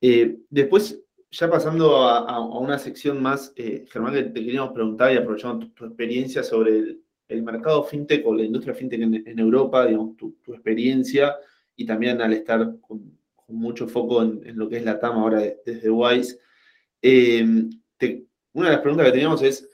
Eh, 0.00 0.38
después, 0.48 1.04
ya 1.30 1.50
pasando 1.50 1.96
a, 1.98 2.40
una 2.58 2.78
sección 2.78 3.20
más, 3.20 3.52
Germán, 3.54 4.14
que 4.14 4.22
te 4.22 4.42
queríamos 4.42 4.72
preguntar 4.72 5.12
y 5.12 5.18
aprovechando 5.18 5.68
tu, 5.72 5.84
experiencia 5.84 6.42
sobre 6.42 7.00
mercado 7.28 7.84
fintech 7.84 8.26
o 8.26 8.34
la 8.34 8.44
industria 8.44 8.74
fintech 8.74 9.00
en, 9.00 9.38
Europa, 9.38 9.86
digamos, 9.86 10.16
tu, 10.16 10.36
experiencia 10.48 11.36
y 11.74 11.84
también 11.84 12.20
al 12.20 12.32
estar 12.32 12.78
con, 12.80 13.16
mucho 13.48 13.86
foco 13.86 14.22
en, 14.22 14.56
lo 14.56 14.68
que 14.68 14.78
es 14.78 14.84
la 14.84 14.98
TAM 14.98 15.18
ahora 15.18 15.40
desde 15.64 15.90
Wise. 15.90 16.38
una 18.52 18.68
de 18.68 18.72
las 18.72 18.80
preguntas 18.80 19.06
que 19.06 19.12
teníamos 19.12 19.42
es, 19.42 19.68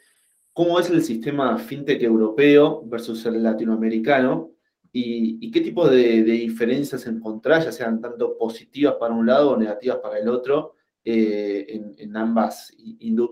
cómo 0.53 0.79
es 0.79 0.91
el 0.91 1.03
sistema 1.03 1.57
fintech 1.59 2.03
europeo 2.03 2.83
versus 2.87 3.25
el 3.27 3.43
latinoamericano 3.43 4.53
y, 4.93 5.51
qué 5.51 5.63
tipo 5.63 5.89
de, 5.89 6.23
diferencias 6.23 7.07
encontrás, 7.07 7.65
ya 7.65 7.73
sean 7.73 8.01
tanto 8.01 8.37
positivas 8.37 8.97
para 9.01 9.15
un 9.15 9.27
lado 9.27 9.53
o 9.53 9.57
negativas 9.57 9.99
para 10.03 10.19
el 10.19 10.29
otro, 10.29 10.75
eh, 11.05 11.65
en, 11.69 11.95
en, 11.97 12.17
ambas 12.17 12.75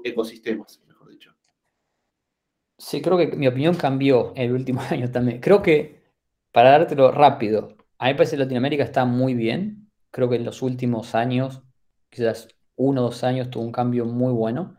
ecosistemas. 0.02 0.80
Sí, 2.80 3.02
creo 3.02 3.18
que 3.18 3.26
mi 3.36 3.46
opinión 3.46 3.74
cambió 3.76 4.32
en 4.36 4.44
el 4.44 4.52
último 4.52 4.80
año 4.90 5.10
también. 5.10 5.40
Creo 5.40 5.62
que, 5.62 6.02
para 6.52 6.70
dártelo 6.70 7.12
rápido, 7.12 7.76
a 7.98 8.06
mí 8.06 8.12
me 8.12 8.16
parece 8.16 8.36
que 8.36 8.42
Latinoamérica 8.42 8.84
está 8.84 9.04
muy 9.04 9.34
bien. 9.34 9.90
Creo 10.10 10.28
que 10.30 10.36
en 10.36 10.44
los 10.44 10.62
últimos 10.62 11.14
años, 11.14 11.62
quizás 12.08 12.48
uno 12.76 13.02
o 13.02 13.04
dos 13.04 13.22
años, 13.24 13.50
tuvo 13.50 13.64
un 13.64 13.72
cambio 13.72 14.06
muy 14.06 14.32
bueno. 14.32 14.76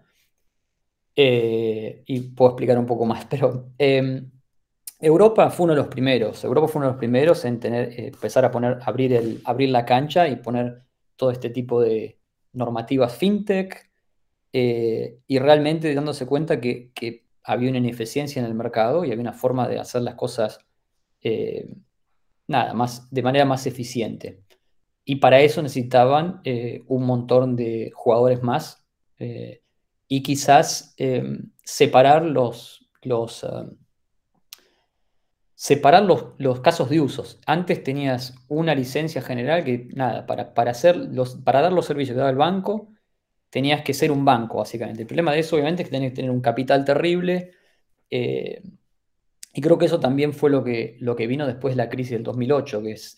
Eh, 1.15 2.03
y 2.07 2.19
puedo 2.21 2.51
explicar 2.51 2.77
un 2.79 2.85
poco 2.85 3.05
más, 3.05 3.25
pero 3.29 3.71
em, 3.77 4.31
Europa 4.99 5.49
fue 5.51 5.65
uno 5.65 5.73
de 5.73 5.81
los 5.81 5.87
primeros. 5.89 6.43
Europa 6.43 6.67
fue 6.67 6.79
uno 6.79 6.87
de 6.87 6.93
los 6.93 6.99
primeros 6.99 7.45
en 7.45 7.59
tener, 7.59 7.89
eh, 7.99 8.07
empezar 8.07 8.45
a 8.45 8.51
poner, 8.51 8.79
abrir, 8.83 9.13
el, 9.13 9.41
abrir 9.45 9.69
la 9.69 9.85
cancha 9.85 10.27
y 10.27 10.37
poner 10.37 10.83
todo 11.15 11.31
este 11.31 11.49
tipo 11.51 11.81
de 11.81 12.19
normativas 12.53 13.15
fintech 13.15 13.91
eh, 14.53 15.19
y 15.27 15.39
realmente 15.39 15.93
dándose 15.95 16.25
cuenta 16.25 16.59
que, 16.59 16.91
había 17.43 17.69
una 17.69 17.79
ineficiencia 17.79 18.39
en 18.39 18.45
el 18.45 18.53
mercado 18.53 19.05
y 19.05 19.11
había 19.11 19.21
una 19.21 19.33
forma 19.33 19.67
de 19.67 19.79
hacer 19.79 20.01
las 20.01 20.15
cosas 20.15 20.59
nada, 22.47 22.73
más, 22.73 23.09
de 23.09 23.23
manera 23.23 23.45
más 23.45 23.65
eficiente. 23.65 24.43
Y 25.03 25.15
para 25.15 25.41
eso 25.41 25.61
necesitaban 25.61 26.41
eh, 26.43 26.83
un 26.87 27.05
montón 27.05 27.55
de 27.55 27.91
jugadores 27.95 28.43
más 28.43 28.85
eh, 29.17 29.63
y 30.07 30.21
quizás 30.21 30.93
em, 30.97 31.51
separar 31.63 32.23
los, 32.23 32.87
los, 33.01 33.43
em, 33.43 33.77
separar 35.55 36.03
los, 36.03 36.59
casos 36.61 36.89
de 36.89 37.01
usos. 37.01 37.39
Antes 37.47 37.83
tenías 37.83 38.35
una 38.47 38.75
licencia 38.75 39.21
general 39.21 39.63
que, 39.63 39.87
nada, 39.93 40.27
para, 40.27 40.53
para, 40.53 40.71
hacer 40.71 40.95
los, 40.95 41.35
para 41.37 41.61
dar 41.61 41.73
los 41.73 41.85
servicios 41.85 42.13
que 42.15 42.19
daba 42.19 42.29
el 42.29 42.37
banco, 42.37 42.89
tenías 43.51 43.83
que 43.83 43.93
ser 43.93 44.11
un 44.11 44.25
banco, 44.25 44.57
básicamente. 44.57 45.03
El 45.03 45.07
problema 45.07 45.33
de 45.33 45.39
eso, 45.41 45.55
obviamente, 45.55 45.83
es 45.83 45.89
que 45.89 45.95
tenías 45.95 46.13
que 46.13 46.15
tener 46.15 46.31
un 46.31 46.41
capital 46.41 46.83
terrible. 46.83 47.51
Eh, 48.09 48.63
y 49.53 49.61
creo 49.61 49.77
que 49.77 49.85
eso 49.85 49.99
también 49.99 50.33
fue 50.33 50.49
lo 50.49 50.63
que, 50.63 50.97
lo 51.01 51.15
que 51.15 51.27
vino 51.27 51.45
después 51.45 51.73
de 51.73 51.83
la 51.83 51.89
crisis 51.89 52.13
del 52.13 52.23
2008, 52.23 52.81
que 52.81 52.91
es 52.93 53.17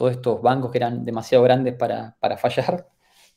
todos 0.00 0.12
estos 0.12 0.40
bancos 0.40 0.70
que 0.70 0.78
eran 0.78 1.04
demasiado 1.04 1.44
grandes 1.44 1.74
para, 1.74 2.16
fallar. 2.38 2.88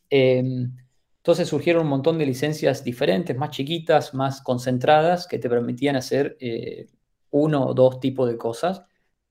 Em, 0.09 0.73
entonces 1.17 1.49
surgieron 1.49 1.83
un 1.83 1.89
montón 1.89 2.17
de 2.17 2.25
licencias 2.25 2.85
diferentes, 2.85 3.37
más 3.37 3.49
chiquitas, 3.49 4.13
más 4.13 4.41
concentradas, 4.41 5.27
que 5.27 5.39
te 5.39 5.49
permitían 5.49 5.97
hacer 5.97 6.37
eh, 6.39 6.87
uno 7.31 7.65
o 7.65 7.73
dos 7.73 7.99
tipos 7.99 8.29
de 8.29 8.37
cosas 8.37 8.83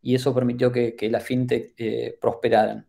y 0.03 0.15
eso 0.15 0.35
permitió 0.35 0.71
que, 0.73 0.95
la 1.11 1.21
fintech 1.21 1.75
eh, 1.79 2.19
prosperaran. 2.21 2.87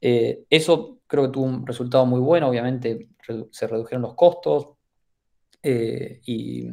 Eh, 0.00 0.44
eso 0.48 1.00
creo 1.08 1.24
que 1.24 1.32
tuvo 1.32 1.46
un 1.46 1.66
resultado 1.66 2.06
muy 2.06 2.20
bueno, 2.20 2.48
obviamente 2.48 3.08
se 3.50 3.66
redujeron 3.66 4.02
los 4.02 4.14
costos 4.14 4.68
y, 5.62 6.68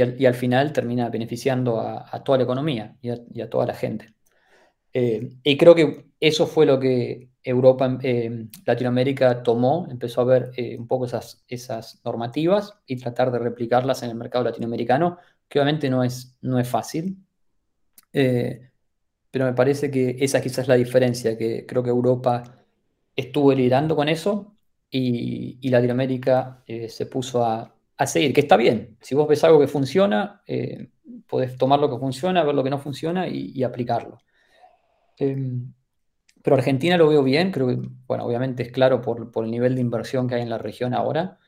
al, 0.00 0.34
final 0.34 0.72
termina 0.72 1.08
beneficiando 1.08 1.80
a, 1.80 2.22
toda 2.24 2.38
la 2.38 2.44
economía 2.44 2.96
y 3.00 3.40
a 3.40 3.50
toda 3.50 3.66
la 3.66 3.74
gente. 3.74 4.14
Eh, 4.92 5.30
y 5.42 5.56
creo 5.56 5.74
que 5.74 6.06
eso 6.20 6.46
fue 6.46 6.66
lo 6.66 6.78
que 6.78 7.30
Europa, 7.42 7.98
eh, 8.02 8.46
Latinoamérica 8.66 9.42
tomó, 9.42 9.86
empezó 9.90 10.20
a 10.20 10.24
ver 10.24 10.50
eh, 10.56 10.76
un 10.78 10.86
poco 10.86 11.06
esas, 11.06 11.44
esas 11.48 12.00
normativas 12.04 12.74
y 12.86 12.96
tratar 12.96 13.32
de 13.32 13.38
replicarlas 13.38 14.02
en 14.02 14.10
el 14.10 14.16
mercado 14.16 14.44
latinoamericano, 14.44 15.18
que 15.48 15.58
obviamente 15.58 15.88
no 15.90 16.04
es, 16.04 16.36
no 16.42 16.58
es 16.58 16.68
fácil. 16.68 17.16
pero 18.12 19.46
me 19.46 19.54
parece 19.54 19.90
que 19.90 20.16
esa 20.20 20.40
quizás 20.40 20.60
es 20.60 20.68
la 20.68 20.74
diferencia, 20.76 21.36
que 21.38 21.66
creo 21.66 21.82
que 21.82 21.90
Europa 21.90 22.42
estuvo 23.16 23.52
liderando 23.52 23.96
con 23.96 24.08
eso 24.08 24.51
y, 24.92 25.58
y 25.60 25.70
Latinoamérica 25.70 26.62
se 26.88 27.06
puso 27.06 27.44
a, 27.44 27.74
a, 27.96 28.06
seguir, 28.06 28.32
que 28.32 28.42
está 28.42 28.56
bien. 28.56 28.96
Si 29.00 29.16
vos 29.16 29.26
ves 29.26 29.42
algo 29.42 29.58
que 29.58 29.66
funciona, 29.66 30.42
podés 31.26 31.56
tomar 31.56 31.80
lo 31.80 31.90
que 31.90 31.98
funciona, 31.98 32.44
ver 32.44 32.54
lo 32.54 32.62
que 32.62 32.70
no 32.70 32.78
funciona 32.78 33.26
y 33.26 33.64
aplicarlo. 33.64 34.18
Em, 35.18 35.72
pero 36.42 36.56
Argentina 36.56 36.96
lo 36.96 37.08
veo 37.08 37.22
bien, 37.22 37.52
creo 37.52 37.68
que, 37.68 37.78
bueno, 38.06 38.24
obviamente 38.24 38.64
es 38.64 38.72
claro 38.72 39.00
por, 39.00 39.30
el 39.44 39.50
nivel 39.50 39.74
de 39.74 39.80
inversión 39.80 40.28
que 40.28 40.36
hay 40.36 40.42
en 40.42 40.50
la 40.50 40.58
región 40.58 40.94
ahora. 40.94 41.38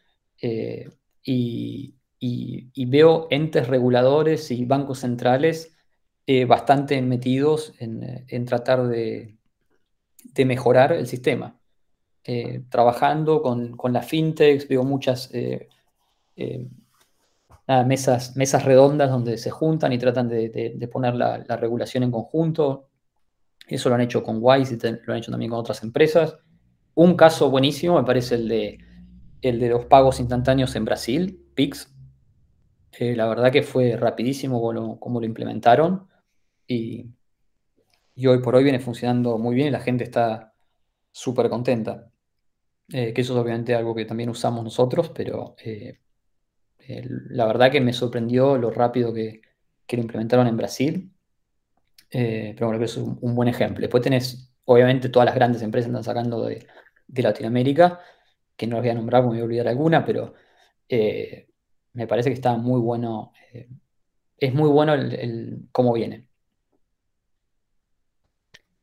Eh, 0.41 0.89
y, 1.23 1.97
veo 2.87 3.27
entes 3.31 3.67
reguladores 3.69 4.51
y 4.51 4.65
bancos 4.65 5.01
centrales 5.01 5.77
eh, 6.27 6.45
bastante 6.45 7.01
metidos 7.03 7.75
en, 7.79 8.45
tratar 8.47 8.87
de, 8.89 9.37
mejorar 10.45 10.93
el 10.93 11.07
sistema. 11.07 11.61
Eh, 12.27 12.63
trabajando 12.71 13.43
con, 13.43 13.77
con 13.77 13.93
las 13.93 14.07
fintechs, 14.07 14.67
veo 14.67 14.83
muchas 14.83 15.31
mesas, 17.87 18.37
mesas 18.37 18.65
redondas 18.65 19.11
donde 19.11 19.37
se 19.37 19.51
juntan 19.51 19.93
y 19.93 19.99
tratan 19.99 20.29
de, 20.29 20.89
poner 20.91 21.15
la, 21.15 21.45
la 21.47 21.57
regulación 21.57 22.03
en 22.03 22.11
conjunto. 22.11 22.89
Eso 23.67 23.89
lo 23.89 23.95
han 23.95 24.01
hecho 24.01 24.23
con 24.23 24.39
Wise 24.41 24.75
y 24.75 24.79
lo 25.05 25.13
han 25.13 25.19
hecho 25.19 25.31
también 25.31 25.51
con 25.51 25.61
otras 25.61 25.83
empresas. 25.83 26.37
Un 26.95 27.17
caso 27.17 27.51
buenísimo 27.51 27.97
me 27.97 28.05
parece 28.05 28.37
el 28.37 28.49
de, 28.49 28.79
el 29.43 29.59
de 29.59 29.69
los 29.69 29.87
pagos 29.87 30.21
instantáneos 30.21 30.77
en 30.77 30.85
Brasil, 30.85 31.45
PIX. 31.55 31.93
Eh, 32.99 33.17
la 33.17 33.27
verdad 33.27 33.51
que 33.51 33.63
fue 33.63 33.97
rapidísimo 33.97 34.61
como 35.01 35.21
lo, 35.21 35.27
implementaron 35.27 36.07
y, 36.69 37.07
hoy 38.27 38.39
por 38.41 38.55
hoy 38.55 38.63
viene 38.63 38.79
funcionando 38.79 39.37
muy 39.39 39.55
bien 39.57 39.69
y 39.69 39.71
la 39.71 39.81
gente 39.81 40.05
está 40.05 40.55
súper 41.11 41.49
contenta. 41.49 42.11
Eh, 42.93 43.15
que 43.15 43.23
eso 43.23 43.35
es 43.35 43.41
obviamente 43.41 43.75
algo 43.75 43.95
que 43.95 44.05
también 44.05 44.29
usamos 44.29 44.63
nosotros, 44.63 45.11
pero 45.11 45.57
eh, 45.65 46.01
la 47.31 47.47
verdad 47.47 47.71
que 47.73 47.81
me 47.81 47.93
sorprendió 47.93 48.59
lo 48.59 48.71
rápido 48.71 49.13
que, 49.13 49.41
que 49.87 49.97
lo 49.97 50.03
implementaron 50.03 50.47
en 50.47 50.57
Brasil 50.57 51.15
eh, 52.11 52.53
pero 52.55 52.69
bueno, 52.69 52.79
que 52.79 52.85
es 52.85 52.97
un, 52.97 53.35
buen 53.35 53.49
ejemplo. 53.49 53.81
Después 53.81 54.03
tenés, 54.03 54.53
obviamente, 54.67 55.09
todas 55.09 55.27
las 55.27 55.35
grandes 55.35 55.63
empresas 55.63 55.89
están 55.89 56.05
sacando 56.05 56.45
de, 56.45 56.67
Latinoamérica, 57.09 58.01
que 58.57 58.67
no 58.67 58.77
las 58.77 58.83
voy 58.85 58.91
a 58.91 58.95
nombrar, 58.95 59.23
me 59.23 59.29
voy 59.31 59.41
a 59.41 59.45
olvidar 59.45 59.69
alguna, 59.69 60.05
pero 60.05 60.35
me 61.93 62.07
parece 62.07 62.31
que 62.31 62.35
está 62.35 62.57
muy 62.57 62.81
bueno, 62.81 63.33
es 64.39 64.55
muy 64.55 64.69
bueno 64.69 64.95
el, 64.95 65.69
cómo 65.73 65.93
viene. 65.93 66.27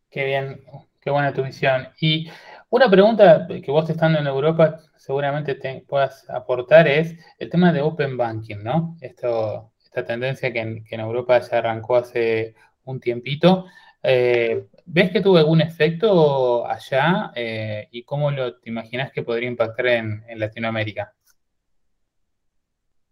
Qué 0.09 0.25
bien, 0.25 0.61
qué 0.99 1.09
buena 1.09 1.33
tu 1.33 1.43
visión. 1.43 1.87
Y 1.99 2.29
una 2.71 2.89
pregunta 2.89 3.47
que 3.47 3.69
vos 3.71 3.89
estando 3.89 4.19
en 4.19 4.27
Europa 4.27 4.79
seguramente 4.95 5.55
te 5.55 5.83
puedas 5.87 6.27
aportar 6.29 6.87
es 6.87 7.15
el 7.37 7.49
tema 7.49 7.73
de 7.73 7.81
Open 7.81 8.15
Banking, 8.15 8.63
¿no? 8.63 8.97
Esta 9.01 10.05
tendencia 10.07 10.53
que 10.53 10.59
en, 10.61 10.99
Europa 10.99 11.39
ya 11.39 11.57
arrancó 11.57 11.97
hace 11.97 12.55
un 12.85 13.01
tiempito. 13.01 13.65
Eh, 14.01 14.67
¿Ves 14.85 15.11
que 15.11 15.19
tuvo 15.19 15.37
algún 15.37 15.59
efecto 15.59 16.65
allá 16.65 17.33
eh, 17.35 17.89
y 17.91 18.03
cómo 18.03 18.31
lo 18.31 18.57
te 18.57 18.69
imaginas 18.69 19.11
que 19.11 19.23
podría 19.23 19.49
impactar 19.49 19.87
en, 19.87 20.23
Latinoamérica? 20.35 21.13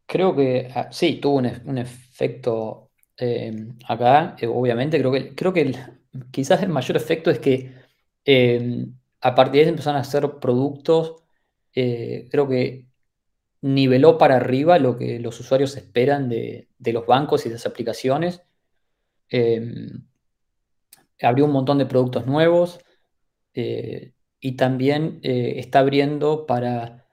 Creo 0.05 0.33
que 0.35 0.71
ah, 0.73 0.87
sí, 0.89 1.19
tuvo 1.21 1.35
un, 1.35 1.77
efecto 1.77 2.91
eh, 3.17 3.53
acá, 3.89 4.37
obviamente. 4.47 4.97
Creo 4.99 5.11
que, 5.11 5.35
creo 5.35 5.51
que 5.51 5.75
quizás 6.31 6.63
el 6.63 6.69
mayor 6.69 6.95
efecto 6.95 7.29
es 7.29 7.39
que 7.39 7.73
a 9.21 9.35
partir 9.35 9.53
de 9.53 9.61
eso 9.61 9.69
empezaron 9.71 9.97
a 9.97 10.01
hacer 10.01 10.29
productos, 10.39 11.23
creo 11.73 12.47
que 12.47 12.87
niveló 13.61 14.17
para 14.17 14.37
arriba 14.37 14.79
lo 14.79 14.97
que 14.97 15.19
los 15.19 15.39
usuarios 15.39 15.77
esperan 15.77 16.29
de, 16.29 16.67
los 16.79 17.05
bancos 17.05 17.45
y 17.45 17.49
de 17.49 17.55
las 17.55 17.65
aplicaciones 17.65 18.41
Em, 19.29 20.03
abrió 21.21 21.45
un 21.45 21.51
montón 21.51 21.77
de 21.77 21.85
productos 21.85 22.25
nuevos 22.25 22.79
eh, 23.53 24.13
y 24.39 24.53
también 24.55 25.19
eh, 25.23 25.55
está 25.57 25.79
abriendo 25.79 26.45
para, 26.47 27.05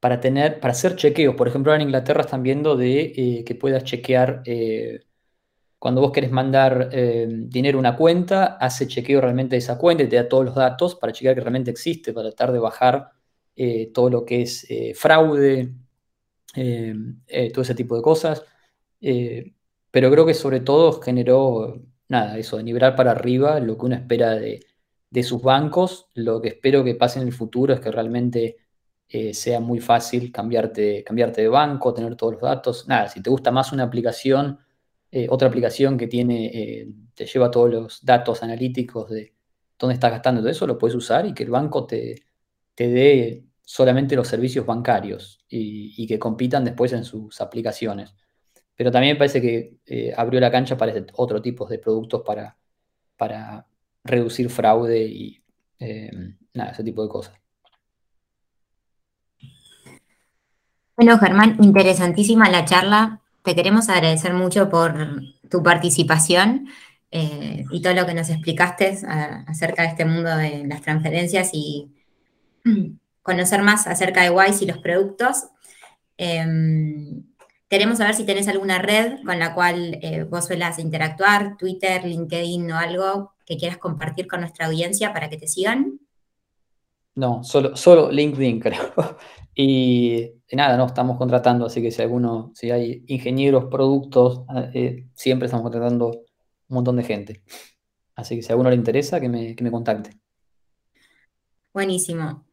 para, 0.00 0.20
tener, 0.20 0.60
para 0.60 0.72
hacer 0.72 0.96
chequeos. 0.96 1.34
Por 1.36 1.48
ejemplo, 1.48 1.74
en 1.74 1.82
Inglaterra 1.82 2.22
están 2.22 2.42
viendo 2.42 2.76
de 2.76 3.12
eh, 3.16 3.44
que 3.44 3.54
puedas 3.54 3.84
chequear 3.84 4.42
cuando 5.82 6.00
vos 6.00 6.12
querés 6.12 6.30
mandar 6.30 6.90
dinero 7.48 7.78
a 7.78 7.80
una 7.80 7.96
cuenta, 7.96 8.56
hace 8.60 8.86
chequeo 8.86 9.20
realmente 9.20 9.56
de 9.56 9.58
esa 9.58 9.78
cuenta 9.78 10.04
y 10.04 10.08
te 10.08 10.14
da 10.14 10.28
todos 10.28 10.44
los 10.44 10.54
datos 10.54 10.94
para 10.94 11.12
chequear 11.12 11.34
que 11.34 11.40
realmente 11.40 11.72
existe, 11.72 12.12
para 12.12 12.28
tratar 12.28 12.52
de 12.52 12.60
bajar 12.60 13.10
todo 13.92 14.08
lo 14.08 14.24
que 14.24 14.42
es 14.42 14.64
fraude, 14.94 15.74
todo 16.54 17.62
ese 17.62 17.74
tipo 17.74 17.96
de 17.96 18.02
cosas. 18.02 18.44
Pero 19.92 20.10
creo 20.10 20.26
que 20.26 20.34
sobre 20.34 20.60
todo 20.60 21.00
generó, 21.02 21.82
nada, 22.08 22.38
eso, 22.38 22.56
de 22.56 22.62
nivelar 22.64 22.96
para 22.96 23.10
arriba 23.12 23.60
lo 23.60 23.76
que 23.76 23.86
uno 23.86 23.94
espera 23.94 24.36
de, 24.36 24.60
sus 25.22 25.42
bancos. 25.42 26.08
Lo 26.14 26.40
que 26.40 26.48
espero 26.48 26.82
que 26.82 26.94
pase 26.94 27.20
en 27.20 27.26
el 27.26 27.34
futuro 27.34 27.74
es 27.74 27.80
que 27.80 27.90
realmente 27.92 28.56
eh, 29.08 29.34
sea 29.34 29.60
muy 29.60 29.80
fácil 29.80 30.32
cambiarte, 30.32 31.04
cambiarte 31.04 31.42
de 31.42 31.48
banco, 31.48 31.92
tener 31.92 32.16
todos 32.16 32.34
los 32.34 32.42
datos. 32.42 32.88
Nada, 32.88 33.08
si 33.08 33.22
te 33.22 33.28
gusta 33.28 33.50
más 33.50 33.72
una 33.72 33.84
aplicación, 33.84 34.58
eh, 35.12 35.28
otra 35.30 35.46
aplicación 35.48 35.96
que 35.96 36.08
tiene, 36.08 36.46
eh, 36.46 36.88
te 37.14 37.26
lleva 37.26 37.50
todos 37.50 37.70
los 37.70 38.04
datos 38.04 38.42
analíticos 38.42 39.10
de 39.10 39.34
dónde 39.78 39.94
estás 39.94 40.10
gastando 40.10 40.40
todo 40.40 40.50
eso, 40.50 40.66
lo 40.66 40.78
puedes 40.78 40.96
usar 40.96 41.26
y 41.26 41.34
que 41.34 41.44
el 41.44 41.50
banco 41.50 41.86
te, 41.86 42.24
te 42.74 42.88
dé 42.88 43.44
solamente 43.62 44.16
los 44.16 44.26
servicios 44.26 44.66
bancarios 44.66 45.38
y 45.48 46.06
que 46.06 46.18
compitan 46.18 46.64
después 46.64 46.92
en 46.92 47.04
sus 47.04 47.40
aplicaciones 47.40 48.14
pero 48.82 48.90
también 48.90 49.14
me 49.14 49.18
parece 49.18 49.40
que 49.40 49.76
eh, 49.86 50.12
abrió 50.16 50.40
la 50.40 50.50
cancha 50.50 50.76
para 50.76 50.92
otro 51.14 51.40
tipo 51.40 51.66
de 51.66 51.78
productos 51.78 52.22
para, 52.22 52.56
para 53.16 53.64
reducir 54.02 54.50
fraude 54.50 55.04
y 55.04 55.40
nada, 56.52 56.70
ese 56.70 56.82
tipo 56.82 57.02
de 57.02 57.08
cosas. 57.08 57.34
Bueno, 60.96 61.18
Germán, 61.18 61.58
interesantísima 61.60 62.50
la 62.50 62.64
charla. 62.64 63.21
Te 63.42 63.54
queremos 63.56 63.88
agradecer 63.88 64.34
mucho 64.34 64.70
por 64.70 64.94
tu 65.50 65.62
participación 65.62 66.68
eh, 67.10 67.64
y 67.70 67.82
todo 67.82 67.92
lo 67.92 68.06
que 68.06 68.14
nos 68.14 68.30
explicaste 68.30 68.98
acerca 69.46 69.82
de 69.82 69.88
este 69.88 70.04
mundo 70.04 70.34
de 70.36 70.64
las 70.66 70.80
transferencias 70.80 71.50
y 71.52 71.90
conocer 73.22 73.62
más 73.62 73.86
acerca 73.86 74.22
de 74.22 74.30
Wise 74.30 74.64
y 74.64 74.68
los 74.68 74.78
productos. 74.78 75.48
Em, 76.16 77.24
queremos 77.68 77.98
saber 77.98 78.14
si 78.14 78.24
tenés 78.24 78.46
alguna 78.46 78.78
red 78.78 79.24
con 79.24 79.38
la 79.38 79.54
cual 79.54 79.98
eh, 80.02 80.24
vos 80.24 80.46
suelas 80.46 80.78
interactuar, 80.78 81.56
Twitter, 81.56 82.04
LinkedIn 82.04 82.70
o 82.70 82.78
algo 82.78 83.32
que 83.44 83.56
quieras 83.56 83.78
compartir 83.78 84.28
con 84.28 84.40
nuestra 84.40 84.66
audiencia 84.66 85.12
para 85.12 85.28
que 85.28 85.36
te 85.36 85.48
sigan. 85.48 85.98
No, 87.14 87.42
solo, 87.42 87.76
solo 87.76 88.10
LinkedIn 88.10 88.60
creo. 88.60 89.18
Y, 89.54 90.32
nada, 90.52 90.76
no, 90.76 90.86
estamos 90.86 91.18
contratando, 91.18 91.66
así 91.66 91.82
que 91.82 91.90
si 91.90 92.02
alguno, 92.02 92.52
si 92.54 92.70
hay 92.70 93.04
ingenieros, 93.06 93.66
productos, 93.66 94.42
eh, 94.74 95.06
siempre 95.14 95.46
estamos 95.46 95.62
contratando 95.62 96.08
un 96.08 96.74
montón 96.74 96.96
de 96.96 97.04
gente. 97.04 97.42
Así 98.14 98.36
que 98.36 98.42
si 98.42 98.50
a 98.50 98.52
alguno 98.52 98.70
le 98.70 98.76
interesa, 98.76 99.20
que 99.20 99.28
me, 99.28 99.54
que 99.54 99.64
me 99.64 99.70
contacte. 99.70 100.18
Buenísimo. 101.72 102.44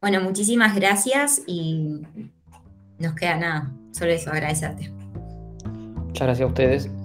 Bueno, 0.00 0.20
muchísimas 0.20 0.74
gracias 0.74 1.42
y 1.46 2.02
nos 2.98 3.14
queda 3.14 3.36
nada, 3.36 3.72
solo 3.92 4.12
eso, 4.12 4.30
agradecerte. 4.30 4.90
Muchas 6.12 6.26
gracias 6.26 6.46
a 6.46 6.46
ustedes. 6.46 7.01